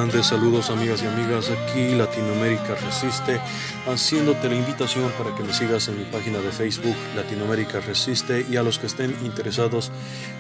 Grandes 0.06 0.26
saludos 0.26 0.70
amigas 0.70 1.02
y 1.02 1.06
amigas, 1.06 1.50
aquí 1.50 1.96
Latinoamérica 1.96 2.76
Resiste, 2.76 3.40
haciéndote 3.88 4.48
la 4.48 4.54
invitación 4.54 5.10
para 5.18 5.34
que 5.34 5.42
me 5.42 5.52
sigas 5.52 5.88
en 5.88 5.98
mi 5.98 6.04
página 6.04 6.38
de 6.38 6.52
Facebook 6.52 6.94
Latinoamérica 7.16 7.80
Resiste 7.80 8.46
y 8.48 8.56
a 8.56 8.62
los 8.62 8.78
que 8.78 8.86
estén 8.86 9.16
interesados 9.24 9.90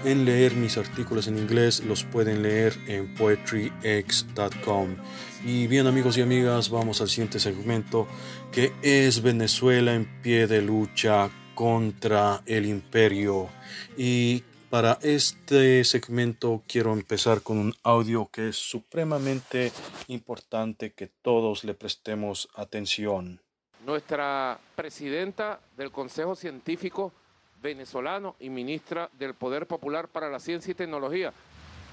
en 0.04 0.24
leer 0.24 0.54
mis 0.54 0.78
artículos 0.78 1.26
en 1.26 1.36
inglés 1.38 1.82
los 1.84 2.04
pueden 2.04 2.44
leer 2.44 2.78
en 2.86 3.12
poetryx.com. 3.16 4.94
Y 5.44 5.66
bien 5.66 5.88
amigos 5.88 6.16
y 6.16 6.22
amigas, 6.22 6.70
vamos 6.70 7.00
al 7.00 7.08
siguiente 7.08 7.40
segmento 7.40 8.06
que 8.52 8.72
es 8.82 9.20
Venezuela 9.20 9.94
en 9.94 10.04
pie 10.22 10.46
de 10.46 10.62
lucha 10.62 11.28
contra 11.56 12.40
el 12.46 12.66
imperio 12.66 13.48
y 13.98 14.44
para 14.70 14.98
este 15.02 15.84
segmento 15.84 16.62
quiero 16.66 16.92
empezar 16.92 17.42
con 17.42 17.58
un 17.58 17.74
audio 17.82 18.28
que 18.32 18.48
es 18.48 18.56
supremamente 18.56 19.72
importante 20.08 20.92
que 20.92 21.06
todos 21.06 21.64
le 21.64 21.74
prestemos 21.74 22.48
atención. 22.54 23.40
nuestra 23.84 24.58
presidenta 24.74 25.60
del 25.76 25.92
Consejo 25.92 26.34
Científico 26.34 27.12
venezolano 27.62 28.34
y 28.40 28.50
ministra 28.50 29.08
del 29.16 29.34
Poder 29.34 29.66
Popular 29.66 30.08
para 30.08 30.28
la 30.28 30.40
Ciencia 30.40 30.72
y 30.72 30.74
Tecnología. 30.74 31.32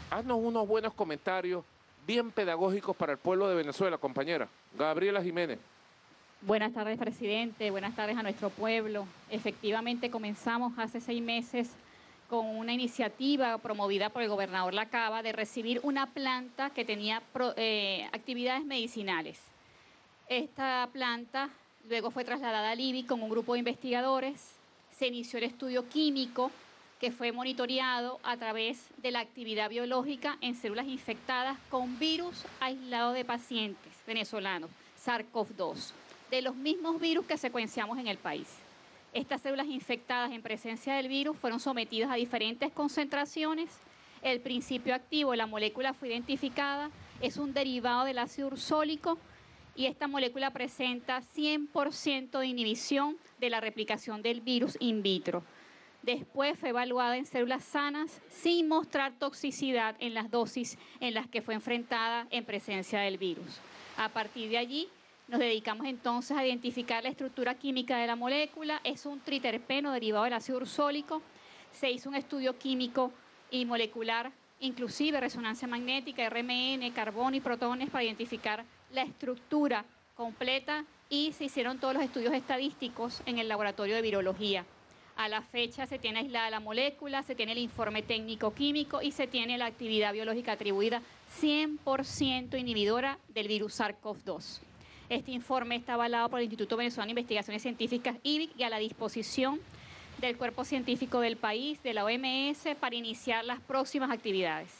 Haznos 0.09 0.39
unos 0.41 0.67
buenos 0.67 0.93
comentarios 0.93 1.63
bien 2.07 2.31
pedagógicos 2.31 2.95
para 2.95 3.11
el 3.13 3.19
pueblo 3.19 3.47
de 3.47 3.55
Venezuela, 3.55 3.97
compañera. 3.97 4.47
Gabriela 4.77 5.21
Jiménez. 5.21 5.59
Buenas 6.41 6.73
tardes, 6.73 6.97
presidente. 6.97 7.69
Buenas 7.71 7.95
tardes 7.95 8.17
a 8.17 8.23
nuestro 8.23 8.49
pueblo. 8.49 9.07
Efectivamente, 9.29 10.09
comenzamos 10.09 10.73
hace 10.77 10.99
seis 10.99 11.21
meses 11.21 11.69
con 12.29 12.45
una 12.45 12.73
iniciativa 12.73 13.57
promovida 13.57 14.09
por 14.09 14.21
el 14.21 14.29
gobernador 14.29 14.73
Lacaba 14.73 15.21
de 15.21 15.31
recibir 15.31 15.79
una 15.83 16.07
planta 16.07 16.69
que 16.71 16.85
tenía 16.85 17.21
eh, 17.57 18.07
actividades 18.11 18.65
medicinales. 18.65 19.39
Esta 20.27 20.89
planta 20.91 21.49
luego 21.87 22.11
fue 22.11 22.23
trasladada 22.23 22.71
al 22.71 22.79
IBI 22.79 23.03
con 23.03 23.21
un 23.21 23.29
grupo 23.29 23.53
de 23.53 23.59
investigadores. 23.59 24.55
Se 24.97 25.07
inició 25.07 25.37
el 25.37 25.45
estudio 25.45 25.87
químico 25.89 26.51
que 26.99 27.11
fue 27.11 27.33
monitoreado 27.33 28.19
a 28.23 28.37
través 28.37 28.87
de 28.97 29.11
la 29.11 29.19
actividad 29.19 29.69
biológica 29.69 30.37
en 30.39 30.55
células 30.55 30.87
infectadas 30.87 31.57
con 31.69 31.99
virus 31.99 32.45
aislado 32.61 33.11
de 33.11 33.25
pacientes 33.25 33.91
venezolanos, 34.07 34.69
SARS-CoV-2, 35.03 35.91
de 36.31 36.41
los 36.41 36.55
mismos 36.55 37.01
virus 37.01 37.25
que 37.25 37.37
secuenciamos 37.37 37.99
en 37.99 38.07
el 38.07 38.17
país. 38.17 38.47
Estas 39.13 39.41
células 39.41 39.67
infectadas 39.67 40.31
en 40.31 40.41
presencia 40.41 40.95
del 40.95 41.07
virus 41.07 41.37
fueron 41.37 41.59
sometidas 41.59 42.09
a 42.09 42.15
diferentes 42.15 42.71
concentraciones. 42.71 43.69
El 44.23 44.41
principio 44.41 44.95
activo 44.95 45.35
la 45.35 45.45
molécula 45.45 45.93
fue 45.93 46.07
identificada, 46.07 46.89
es 47.21 47.37
un 47.37 47.53
derivado 47.53 48.05
del 48.05 48.17
ácido 48.17 48.47
ursólico 48.47 49.19
y 49.75 49.85
esta 49.85 50.07
molécula 50.07 50.51
presenta 50.51 51.21
100% 51.21 52.39
de 52.39 52.47
inhibición 52.47 53.17
de 53.39 53.49
la 53.51 53.61
replicación 53.61 54.23
del 54.23 54.41
virus 54.41 54.77
in 54.79 55.03
vitro. 55.03 55.43
Después 56.01 56.57
fue 56.59 56.69
evaluada 56.69 57.15
en 57.15 57.25
células 57.25 57.63
sanas 57.63 58.19
sin 58.29 58.67
mostrar 58.67 59.13
toxicidad 59.13 59.95
en 59.99 60.15
las 60.15 60.31
dosis 60.31 60.77
en 60.99 61.13
las 61.13 61.27
que 61.27 61.41
fue 61.41 61.53
enfrentada 61.53 62.27
en 62.31 62.45
presencia 62.45 62.99
del 62.99 63.17
virus. 63.17 63.59
A 63.95 64.09
partir 64.09 64.49
de 64.49 64.57
allí, 64.57 64.89
nos 65.27 65.39
dedicamos 65.39 65.87
entonces 65.87 66.35
a 66.37 66.45
identificar 66.45 67.01
la 67.03 67.09
estructura 67.09 67.55
química 67.55 67.97
de 67.97 68.07
la 68.07 68.15
molécula. 68.15 68.81
Es 68.83 69.05
un 69.05 69.19
triterpeno 69.19 69.91
derivado 69.91 70.25
del 70.25 70.33
ácido 70.33 70.57
ursólico. 70.57 71.21
Se 71.71 71.89
hizo 71.89 72.09
un 72.09 72.15
estudio 72.15 72.57
químico 72.57 73.11
y 73.49 73.65
molecular, 73.65 74.31
inclusive 74.59 75.19
resonancia 75.19 75.67
magnética, 75.67 76.29
RMN, 76.29 76.91
carbono 76.91 77.35
y 77.35 77.39
protones 77.39 77.89
para 77.89 78.03
identificar 78.03 78.63
la 78.91 79.03
estructura 79.03 79.85
completa 80.15 80.85
y 81.09 81.31
se 81.33 81.45
hicieron 81.45 81.79
todos 81.79 81.93
los 81.93 82.03
estudios 82.03 82.33
estadísticos 82.33 83.21
en 83.25 83.39
el 83.39 83.47
laboratorio 83.47 83.95
de 83.95 84.01
virología. 84.01 84.65
A 85.15 85.27
la 85.29 85.41
fecha 85.41 85.85
se 85.85 85.99
tiene 85.99 86.19
aislada 86.19 86.49
la 86.49 86.59
molécula, 86.59 87.23
se 87.23 87.35
tiene 87.35 87.51
el 87.51 87.59
informe 87.59 88.01
técnico 88.01 88.53
químico 88.53 89.01
y 89.01 89.11
se 89.11 89.27
tiene 89.27 89.57
la 89.57 89.67
actividad 89.67 90.11
biológica 90.11 90.53
atribuida 90.53 91.01
100% 91.39 92.59
inhibidora 92.59 93.19
del 93.29 93.47
virus 93.47 93.79
SARS-CoV-2. 93.79 94.72
Este 95.13 95.29
informe 95.29 95.75
está 95.75 95.93
avalado 95.93 96.27
por 96.27 96.39
el 96.39 96.45
Instituto 96.45 96.75
Venezolano 96.75 97.05
de 97.05 97.11
Investigaciones 97.11 97.61
Científicas 97.61 98.17
IBIC 98.23 98.57
y 98.57 98.63
a 98.63 98.69
la 98.69 98.79
disposición 98.79 99.59
del 100.19 100.37
cuerpo 100.37 100.65
científico 100.65 101.19
del 101.19 101.37
país, 101.37 101.83
de 101.83 101.93
la 101.93 102.03
OMS, 102.03 102.75
para 102.79 102.95
iniciar 102.95 103.45
las 103.45 103.59
próximas 103.61 104.09
actividades. 104.09 104.71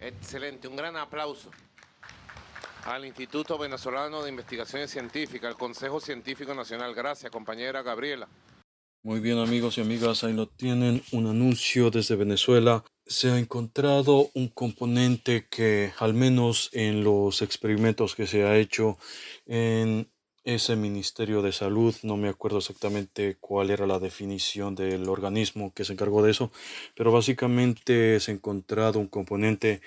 Excelente, 0.00 0.66
un 0.66 0.74
gran 0.74 0.96
aplauso 0.96 1.52
al 2.86 3.04
Instituto 3.04 3.56
Venezolano 3.56 4.20
de 4.24 4.30
Investigaciones 4.30 4.90
Científicas, 4.90 5.48
al 5.48 5.56
Consejo 5.56 6.00
Científico 6.00 6.52
Nacional. 6.52 6.92
Gracias, 6.92 7.30
compañera 7.30 7.82
Gabriela. 7.82 8.26
Muy 9.04 9.20
bien 9.20 9.38
amigos 9.38 9.78
y 9.78 9.80
amigas, 9.80 10.24
ahí 10.24 10.32
lo 10.32 10.48
tienen, 10.48 11.04
un 11.12 11.28
anuncio 11.28 11.92
desde 11.92 12.16
Venezuela. 12.16 12.82
Se 13.08 13.30
ha 13.30 13.38
encontrado 13.38 14.30
un 14.34 14.48
componente 14.48 15.46
que 15.48 15.92
al 15.98 16.12
menos 16.12 16.70
en 16.72 17.04
los 17.04 17.40
experimentos 17.40 18.16
que 18.16 18.26
se 18.26 18.42
ha 18.42 18.56
hecho 18.56 18.98
en 19.46 20.10
ese 20.42 20.74
Ministerio 20.74 21.40
de 21.40 21.52
Salud, 21.52 21.94
no 22.02 22.16
me 22.16 22.28
acuerdo 22.28 22.58
exactamente 22.58 23.36
cuál 23.38 23.70
era 23.70 23.86
la 23.86 24.00
definición 24.00 24.74
del 24.74 25.08
organismo 25.08 25.72
que 25.72 25.84
se 25.84 25.92
encargó 25.92 26.20
de 26.22 26.32
eso, 26.32 26.50
pero 26.96 27.12
básicamente 27.12 28.18
se 28.18 28.32
ha 28.32 28.34
encontrado 28.34 28.98
un 28.98 29.06
componente 29.08 29.82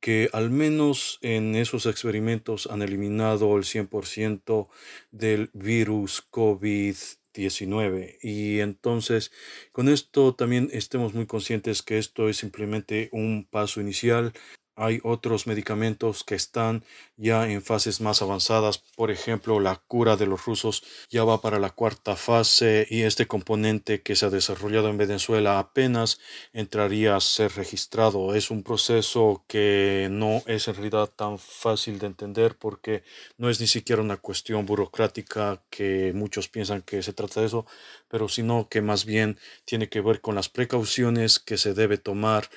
que 0.00 0.28
al 0.32 0.50
menos 0.50 1.18
en 1.22 1.54
esos 1.54 1.86
experimentos 1.86 2.66
han 2.66 2.82
eliminado 2.82 3.56
el 3.56 3.62
100% 3.62 4.68
del 5.12 5.48
virus 5.52 6.22
COVID 6.22 6.96
19. 7.34 8.18
Y 8.22 8.60
entonces, 8.60 9.32
con 9.72 9.88
esto 9.88 10.34
también 10.34 10.68
estemos 10.72 11.14
muy 11.14 11.26
conscientes 11.26 11.82
que 11.82 11.98
esto 11.98 12.28
es 12.28 12.36
simplemente 12.38 13.08
un 13.12 13.46
paso 13.50 13.80
inicial 13.80 14.32
hay 14.76 15.00
otros 15.02 15.46
medicamentos 15.46 16.24
que 16.24 16.34
están 16.34 16.84
ya 17.16 17.48
en 17.48 17.62
fases 17.62 18.00
más 18.00 18.22
avanzadas. 18.22 18.78
Por 18.96 19.10
ejemplo, 19.10 19.60
la 19.60 19.76
cura 19.76 20.16
de 20.16 20.26
los 20.26 20.44
rusos 20.44 20.82
ya 21.10 21.24
va 21.24 21.40
para 21.40 21.58
la 21.58 21.70
cuarta 21.70 22.16
fase 22.16 22.86
y 22.90 23.02
este 23.02 23.26
componente 23.26 24.02
que 24.02 24.16
se 24.16 24.26
ha 24.26 24.30
desarrollado 24.30 24.88
en 24.88 24.98
Venezuela 24.98 25.58
apenas 25.58 26.18
entraría 26.52 27.16
a 27.16 27.20
ser 27.20 27.52
registrado. 27.52 28.34
Es 28.34 28.50
un 28.50 28.62
proceso 28.62 29.44
que 29.46 30.08
no 30.10 30.42
es 30.46 30.66
en 30.68 30.74
realidad 30.74 31.08
tan 31.14 31.38
fácil 31.38 31.98
de 31.98 32.06
entender 32.06 32.56
porque 32.58 33.04
no 33.38 33.50
es 33.50 33.60
ni 33.60 33.66
siquiera 33.66 34.02
una 34.02 34.16
cuestión 34.16 34.66
burocrática 34.66 35.62
que 35.70 36.12
muchos 36.14 36.48
piensan 36.48 36.82
que 36.82 37.02
se 37.02 37.12
trata 37.12 37.40
de 37.40 37.46
eso, 37.46 37.66
pero 38.08 38.28
sino 38.28 38.68
que 38.68 38.82
más 38.82 39.04
bien 39.04 39.38
tiene 39.64 39.88
que 39.88 40.00
ver 40.00 40.20
con 40.20 40.34
las 40.34 40.48
precauciones 40.48 41.38
que 41.38 41.58
se 41.58 41.74
debe 41.74 41.98
tomar 41.98 42.48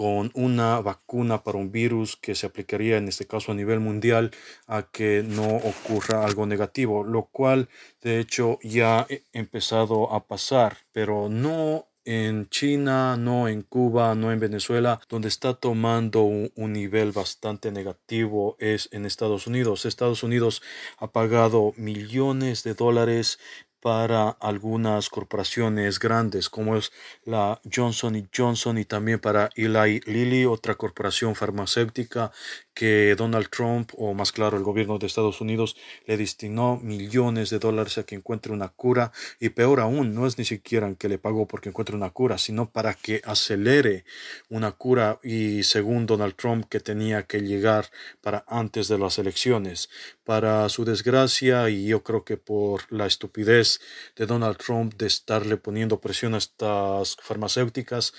con 0.00 0.30
una 0.32 0.80
vacuna 0.80 1.44
para 1.44 1.58
un 1.58 1.70
virus 1.70 2.16
que 2.16 2.34
se 2.34 2.46
aplicaría 2.46 2.96
en 2.96 3.06
este 3.06 3.26
caso 3.26 3.52
a 3.52 3.54
nivel 3.54 3.80
mundial 3.80 4.30
a 4.66 4.84
que 4.84 5.22
no 5.22 5.44
ocurra 5.56 6.24
algo 6.24 6.46
negativo, 6.46 7.04
lo 7.04 7.26
cual 7.26 7.68
de 8.00 8.18
hecho 8.18 8.58
ya 8.62 9.00
ha 9.00 9.06
empezado 9.34 10.10
a 10.10 10.26
pasar, 10.26 10.78
pero 10.92 11.28
no 11.28 11.90
en 12.06 12.48
China, 12.48 13.18
no 13.18 13.46
en 13.46 13.60
Cuba, 13.60 14.14
no 14.14 14.32
en 14.32 14.40
Venezuela, 14.40 15.02
donde 15.10 15.28
está 15.28 15.52
tomando 15.52 16.22
un, 16.22 16.50
nivel 16.56 17.12
bastante 17.12 17.70
negativo 17.70 18.56
es 18.58 18.88
en 18.92 19.04
Estados 19.04 19.46
Unidos. 19.46 19.84
Estados 19.84 20.22
Unidos 20.22 20.62
ha 20.96 21.08
pagado 21.12 21.74
millones 21.76 22.62
de 22.62 22.72
dólares 22.72 23.38
para 23.80 24.30
algunas 24.40 25.08
corporaciones 25.08 25.98
grandes 25.98 26.48
como 26.48 26.76
es 26.76 26.92
la 27.24 27.60
Johnson 27.72 28.28
Johnson 28.36 28.78
y 28.78 28.84
también 28.84 29.18
para 29.18 29.50
Eli 29.54 30.00
Lilly, 30.06 30.44
otra 30.44 30.74
corporación 30.74 31.34
farmacéutica 31.34 32.32
que 32.80 33.14
Donald 33.14 33.50
Trump 33.50 33.90
o 33.98 34.14
más 34.14 34.32
claro 34.32 34.56
el 34.56 34.62
gobierno 34.62 34.96
de 34.96 35.06
Estados 35.06 35.42
Unidos 35.42 35.76
le 36.06 36.16
destinó 36.16 36.80
millones 36.82 37.50
de 37.50 37.58
dólares 37.58 37.98
a 37.98 38.04
que 38.04 38.14
encuentre 38.14 38.54
una 38.54 38.68
cura 38.68 39.12
y 39.38 39.50
peor 39.50 39.80
aún 39.80 40.14
no 40.14 40.26
es 40.26 40.38
ni 40.38 40.46
siquiera 40.46 40.90
que 40.94 41.10
le 41.10 41.18
pagó 41.18 41.46
porque 41.46 41.68
encuentre 41.68 41.94
una 41.94 42.08
cura 42.08 42.38
sino 42.38 42.70
para 42.70 42.94
que 42.94 43.20
acelere 43.26 44.06
una 44.48 44.72
cura 44.72 45.20
y 45.22 45.62
según 45.64 46.06
Donald 46.06 46.36
Trump 46.36 46.70
que 46.70 46.80
tenía 46.80 47.24
que 47.24 47.42
llegar 47.42 47.90
para 48.22 48.46
antes 48.48 48.88
de 48.88 48.98
las 48.98 49.18
elecciones. 49.18 49.90
Para 50.24 50.66
su 50.70 50.86
desgracia 50.86 51.68
y 51.68 51.84
yo 51.84 52.02
creo 52.02 52.24
que 52.24 52.38
por 52.38 52.90
la 52.90 53.04
estupidez 53.04 53.82
de 54.16 54.24
Donald 54.24 54.56
Trump 54.56 54.94
de 54.94 55.06
estarle 55.06 55.58
poniendo 55.58 56.00
presión 56.00 56.32
a 56.32 56.38
estas 56.38 57.18
farmacéuticas 57.20 58.14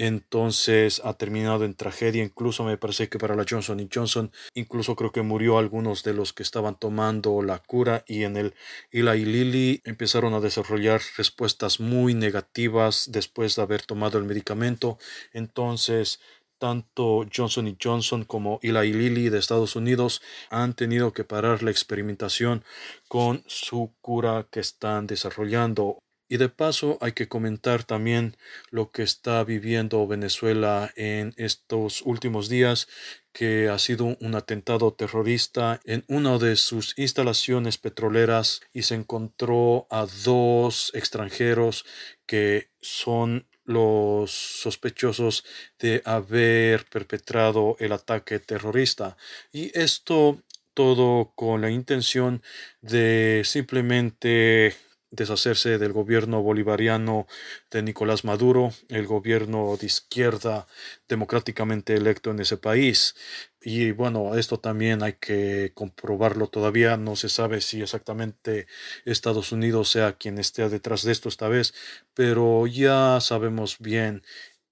entonces 0.00 1.02
ha 1.04 1.12
terminado 1.12 1.66
en 1.66 1.74
tragedia. 1.74 2.24
Incluso 2.24 2.64
me 2.64 2.78
parece 2.78 3.10
que 3.10 3.18
para 3.18 3.36
la 3.36 3.44
Johnson 3.46 3.86
Johnson, 3.92 4.32
incluso 4.54 4.96
creo 4.96 5.12
que 5.12 5.20
murió 5.20 5.58
algunos 5.58 6.02
de 6.02 6.14
los 6.14 6.32
que 6.32 6.42
estaban 6.42 6.78
tomando 6.78 7.42
la 7.42 7.58
cura 7.58 8.02
y 8.06 8.24
en 8.24 8.38
el 8.38 8.54
Eli 8.92 9.26
Lilly 9.26 9.82
empezaron 9.84 10.32
a 10.32 10.40
desarrollar 10.40 11.02
respuestas 11.18 11.80
muy 11.80 12.14
negativas 12.14 13.10
después 13.12 13.56
de 13.56 13.62
haber 13.62 13.82
tomado 13.82 14.16
el 14.16 14.24
medicamento. 14.24 14.96
Entonces, 15.34 16.20
tanto 16.58 17.26
Johnson 17.34 17.76
Johnson 17.82 18.24
como 18.24 18.58
Eli 18.62 18.94
Lilly 18.94 19.28
de 19.28 19.38
Estados 19.38 19.76
Unidos 19.76 20.22
han 20.48 20.72
tenido 20.72 21.12
que 21.12 21.24
parar 21.24 21.62
la 21.62 21.70
experimentación 21.70 22.64
con 23.06 23.44
su 23.46 23.92
cura 24.00 24.46
que 24.50 24.60
están 24.60 25.06
desarrollando. 25.06 25.98
Y 26.32 26.36
de 26.36 26.48
paso 26.48 26.96
hay 27.00 27.10
que 27.10 27.26
comentar 27.26 27.82
también 27.82 28.36
lo 28.70 28.92
que 28.92 29.02
está 29.02 29.42
viviendo 29.42 30.06
Venezuela 30.06 30.92
en 30.94 31.34
estos 31.36 32.02
últimos 32.02 32.48
días, 32.48 32.86
que 33.32 33.68
ha 33.68 33.80
sido 33.80 34.16
un 34.20 34.36
atentado 34.36 34.92
terrorista 34.92 35.80
en 35.84 36.04
una 36.06 36.38
de 36.38 36.54
sus 36.54 36.96
instalaciones 36.96 37.78
petroleras 37.78 38.60
y 38.72 38.82
se 38.82 38.94
encontró 38.94 39.88
a 39.90 40.06
dos 40.24 40.92
extranjeros 40.94 41.84
que 42.26 42.70
son 42.80 43.48
los 43.64 44.30
sospechosos 44.30 45.44
de 45.80 46.00
haber 46.04 46.84
perpetrado 46.84 47.74
el 47.80 47.90
ataque 47.90 48.38
terrorista. 48.38 49.16
Y 49.50 49.76
esto 49.76 50.40
todo 50.74 51.32
con 51.34 51.60
la 51.60 51.70
intención 51.70 52.40
de 52.82 53.42
simplemente 53.44 54.76
deshacerse 55.10 55.78
del 55.78 55.92
gobierno 55.92 56.42
bolivariano 56.42 57.26
de 57.70 57.82
Nicolás 57.82 58.24
Maduro, 58.24 58.72
el 58.88 59.06
gobierno 59.06 59.76
de 59.76 59.86
izquierda 59.86 60.66
democráticamente 61.08 61.94
electo 61.94 62.30
en 62.30 62.40
ese 62.40 62.56
país. 62.56 63.16
Y 63.60 63.90
bueno, 63.90 64.36
esto 64.36 64.58
también 64.58 65.02
hay 65.02 65.14
que 65.14 65.72
comprobarlo 65.74 66.46
todavía. 66.46 66.96
No 66.96 67.16
se 67.16 67.28
sabe 67.28 67.60
si 67.60 67.82
exactamente 67.82 68.66
Estados 69.04 69.52
Unidos 69.52 69.90
sea 69.90 70.12
quien 70.14 70.38
esté 70.38 70.68
detrás 70.68 71.02
de 71.02 71.12
esto 71.12 71.28
esta 71.28 71.48
vez, 71.48 71.74
pero 72.14 72.66
ya 72.66 73.18
sabemos 73.20 73.78
bien 73.78 74.22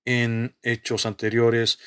en 0.05 0.57
hechos 0.63 1.05
anteriores 1.05 1.79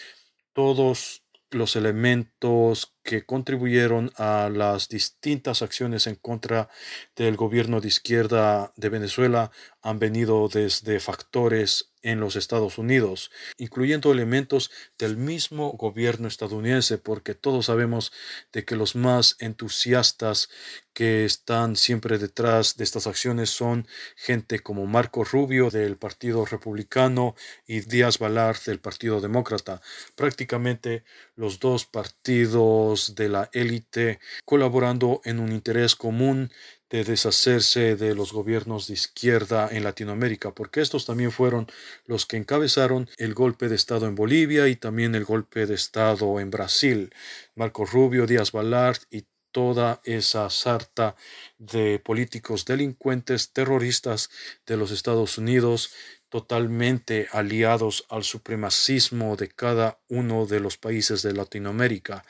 todos 0.54 1.24
los 1.50 1.76
elementos 1.76 2.96
que 3.12 3.26
contribuyeron 3.26 4.14
a 4.16 4.50
las 4.50 4.88
distintas 4.88 5.62
acciones 5.62 6.08
en 6.08 6.16
contra 6.16 6.70
del 7.18 7.36
gobierno 7.36 7.82
de 7.82 7.90
izquierda 7.90 8.72
de 8.78 8.88
Venezuela 8.88 9.52
han 9.82 10.00
venido 10.00 10.48
desde 10.48 10.98
factores 11.02 11.91
en 12.02 12.20
los 12.20 12.36
Estados 12.36 12.78
Unidos, 12.78 13.32
incluyendo 13.58 14.12
elementos 14.12 14.72
del 14.98 15.18
mismo 15.18 15.72
gobierno 15.72 16.28
estadounidense, 16.28 16.98
porque 16.98 17.36
todos 17.36 17.68
sabemos 17.68 18.12
de 18.52 18.66
que 18.66 18.76
los 18.76 18.96
más 18.96 19.36
entusiastas 19.40 20.50
que 20.94 21.24
están 21.24 21.76
siempre 21.76 22.18
detrás 22.18 22.76
de 22.76 22.84
estas 22.84 23.08
acciones 23.08 23.50
son 23.50 23.88
gente 24.16 24.60
como 24.60 24.86
Marco 24.86 25.24
Rubio 25.24 25.70
del 25.70 25.98
Partido 25.98 26.46
Republicano 26.46 27.36
y 27.66 27.80
Díaz 27.82 28.20
Balart 28.20 28.66
del 28.66 28.80
Partido 28.80 29.22
Demócrata. 29.22 29.82
Prácticamente 30.16 31.04
los 31.36 31.60
dos 31.60 31.86
partidos 31.86 33.16
de 33.16 33.30
la 33.30 33.50
élite 33.54 34.20
colaborando 34.46 35.22
en 35.24 35.40
un 35.40 35.52
interés 35.52 35.96
común 35.96 36.52
de 36.92 37.06
deshacerse 37.06 37.96
de 37.96 38.14
los 38.14 38.34
gobiernos 38.34 38.88
de 38.88 38.94
izquierda 38.94 39.70
en 39.72 39.84
Latinoamérica, 39.84 40.54
porque 40.54 40.82
estos 40.82 41.06
también 41.06 41.32
fueron 41.32 41.68
los 42.06 42.26
que 42.26 42.38
encabezaron 42.38 43.10
el 43.18 43.34
golpe 43.34 43.70
de 43.70 43.76
Estado 43.76 44.08
en 44.08 44.16
Bolivia 44.16 44.68
y 44.68 44.76
también 44.76 45.16
el 45.16 45.24
golpe 45.24 45.66
de 45.66 45.74
Estado 45.74 46.40
en 46.40 46.52
Brasil. 46.52 47.14
Marco 47.56 47.86
Rubio, 47.86 48.28
Díaz 48.28 48.52
Balart 48.52 49.04
y 49.10 49.26
toda 49.52 50.02
esa 50.04 50.50
sarta 50.50 51.16
de 51.58 52.00
políticos 52.00 52.66
delincuentes 52.66 53.54
terroristas 53.54 54.30
de 54.66 54.78
los 54.78 54.92
Estados 54.92 55.38
Unidos 55.38 55.94
totalmente 56.32 57.28
aliados 57.34 58.06
al 58.10 58.24
supremacismo 58.24 59.36
de 59.36 59.50
cada 59.50 60.00
uno 60.08 60.46
de 60.46 60.62
los 60.62 60.78
países 60.78 61.22
de 61.24 61.34
Latinoamérica. 61.34 62.24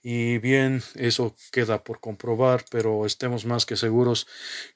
Y 0.00 0.38
bien, 0.38 0.80
eso 0.94 1.34
queda 1.50 1.82
por 1.82 1.98
comprobar, 1.98 2.64
pero 2.70 3.04
estemos 3.04 3.44
más 3.46 3.66
que 3.66 3.76
seguros 3.76 4.28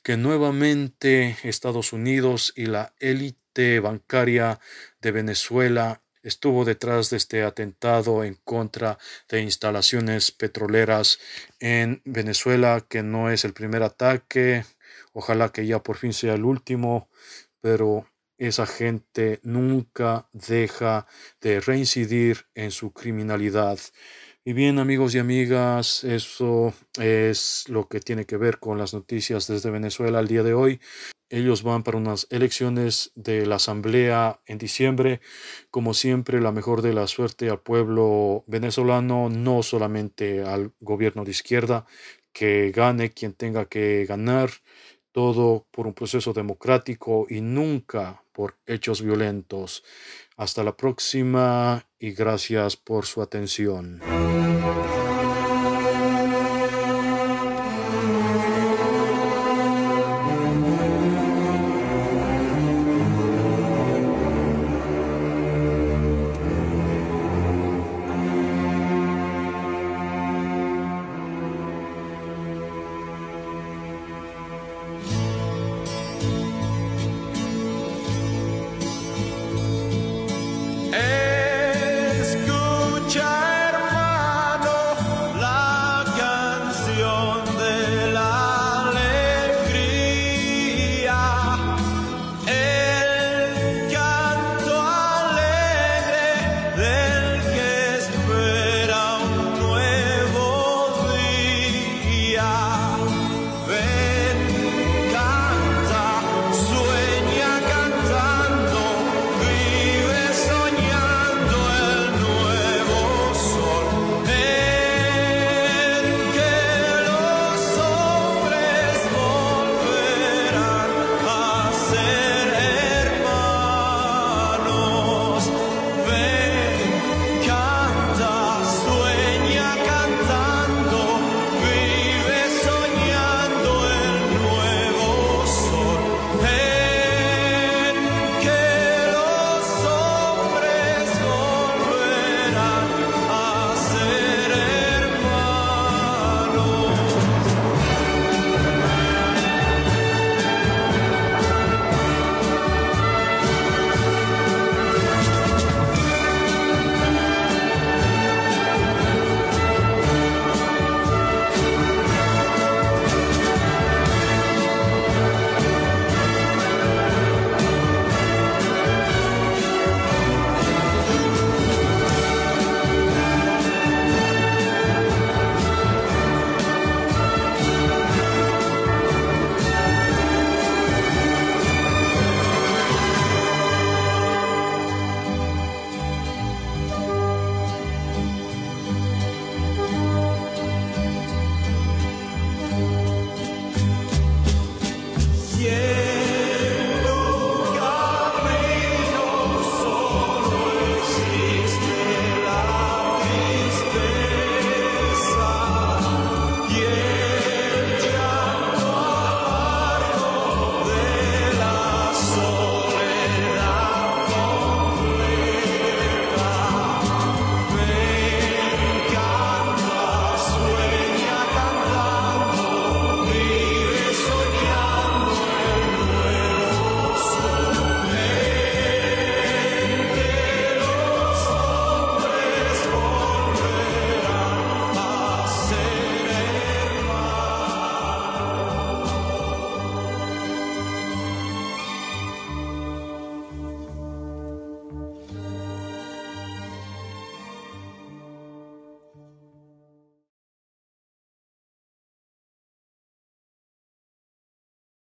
que 0.02 0.16
nuevamente 0.16 1.36
Estados 1.44 1.92
Unidos 1.92 2.52
y 2.56 2.66
la 2.66 2.92
élite 2.98 3.78
bancaria 3.78 4.58
de 5.00 5.12
Venezuela 5.12 6.02
estuvo 6.24 6.64
detrás 6.64 7.08
de 7.10 7.18
este 7.18 7.44
atentado 7.44 8.24
en 8.24 8.34
contra 8.34 8.98
de 9.28 9.42
instalaciones 9.42 10.32
petroleras 10.32 11.20
en 11.60 12.02
Venezuela, 12.04 12.84
que 12.88 13.04
no 13.04 13.30
es 13.30 13.44
el 13.44 13.52
primer 13.52 13.84
ataque, 13.84 14.64
ojalá 15.12 15.50
que 15.50 15.66
ya 15.66 15.82
por 15.84 15.96
fin 15.98 16.12
sea 16.12 16.34
el 16.34 16.44
último, 16.44 17.08
pero 17.60 18.06
esa 18.46 18.66
gente 18.66 19.40
nunca 19.42 20.28
deja 20.32 21.06
de 21.40 21.60
reincidir 21.60 22.46
en 22.54 22.70
su 22.70 22.92
criminalidad. 22.92 23.78
Y 24.44 24.54
bien 24.54 24.80
amigos 24.80 25.14
y 25.14 25.20
amigas, 25.20 26.02
eso 26.02 26.74
es 26.98 27.64
lo 27.68 27.88
que 27.88 28.00
tiene 28.00 28.24
que 28.26 28.36
ver 28.36 28.58
con 28.58 28.76
las 28.78 28.92
noticias 28.92 29.46
desde 29.46 29.70
Venezuela 29.70 30.18
al 30.18 30.26
día 30.26 30.42
de 30.42 30.54
hoy. 30.54 30.80
Ellos 31.30 31.62
van 31.62 31.84
para 31.84 31.98
unas 31.98 32.26
elecciones 32.30 33.12
de 33.14 33.46
la 33.46 33.54
Asamblea 33.56 34.40
en 34.46 34.58
diciembre. 34.58 35.20
Como 35.70 35.94
siempre, 35.94 36.40
la 36.40 36.50
mejor 36.50 36.82
de 36.82 36.92
la 36.92 37.06
suerte 37.06 37.48
al 37.48 37.60
pueblo 37.60 38.44
venezolano, 38.48 39.28
no 39.30 39.62
solamente 39.62 40.42
al 40.42 40.72
gobierno 40.80 41.24
de 41.24 41.30
izquierda, 41.30 41.86
que 42.32 42.72
gane 42.72 43.12
quien 43.12 43.34
tenga 43.34 43.66
que 43.66 44.04
ganar, 44.06 44.50
todo 45.12 45.66
por 45.70 45.86
un 45.86 45.94
proceso 45.94 46.32
democrático 46.32 47.26
y 47.28 47.40
nunca 47.40 48.24
por 48.32 48.56
hechos 48.66 49.02
violentos. 49.02 49.84
Hasta 50.36 50.64
la 50.64 50.76
próxima 50.76 51.86
y 51.98 52.12
gracias 52.12 52.76
por 52.76 53.06
su 53.06 53.22
atención. 53.22 54.00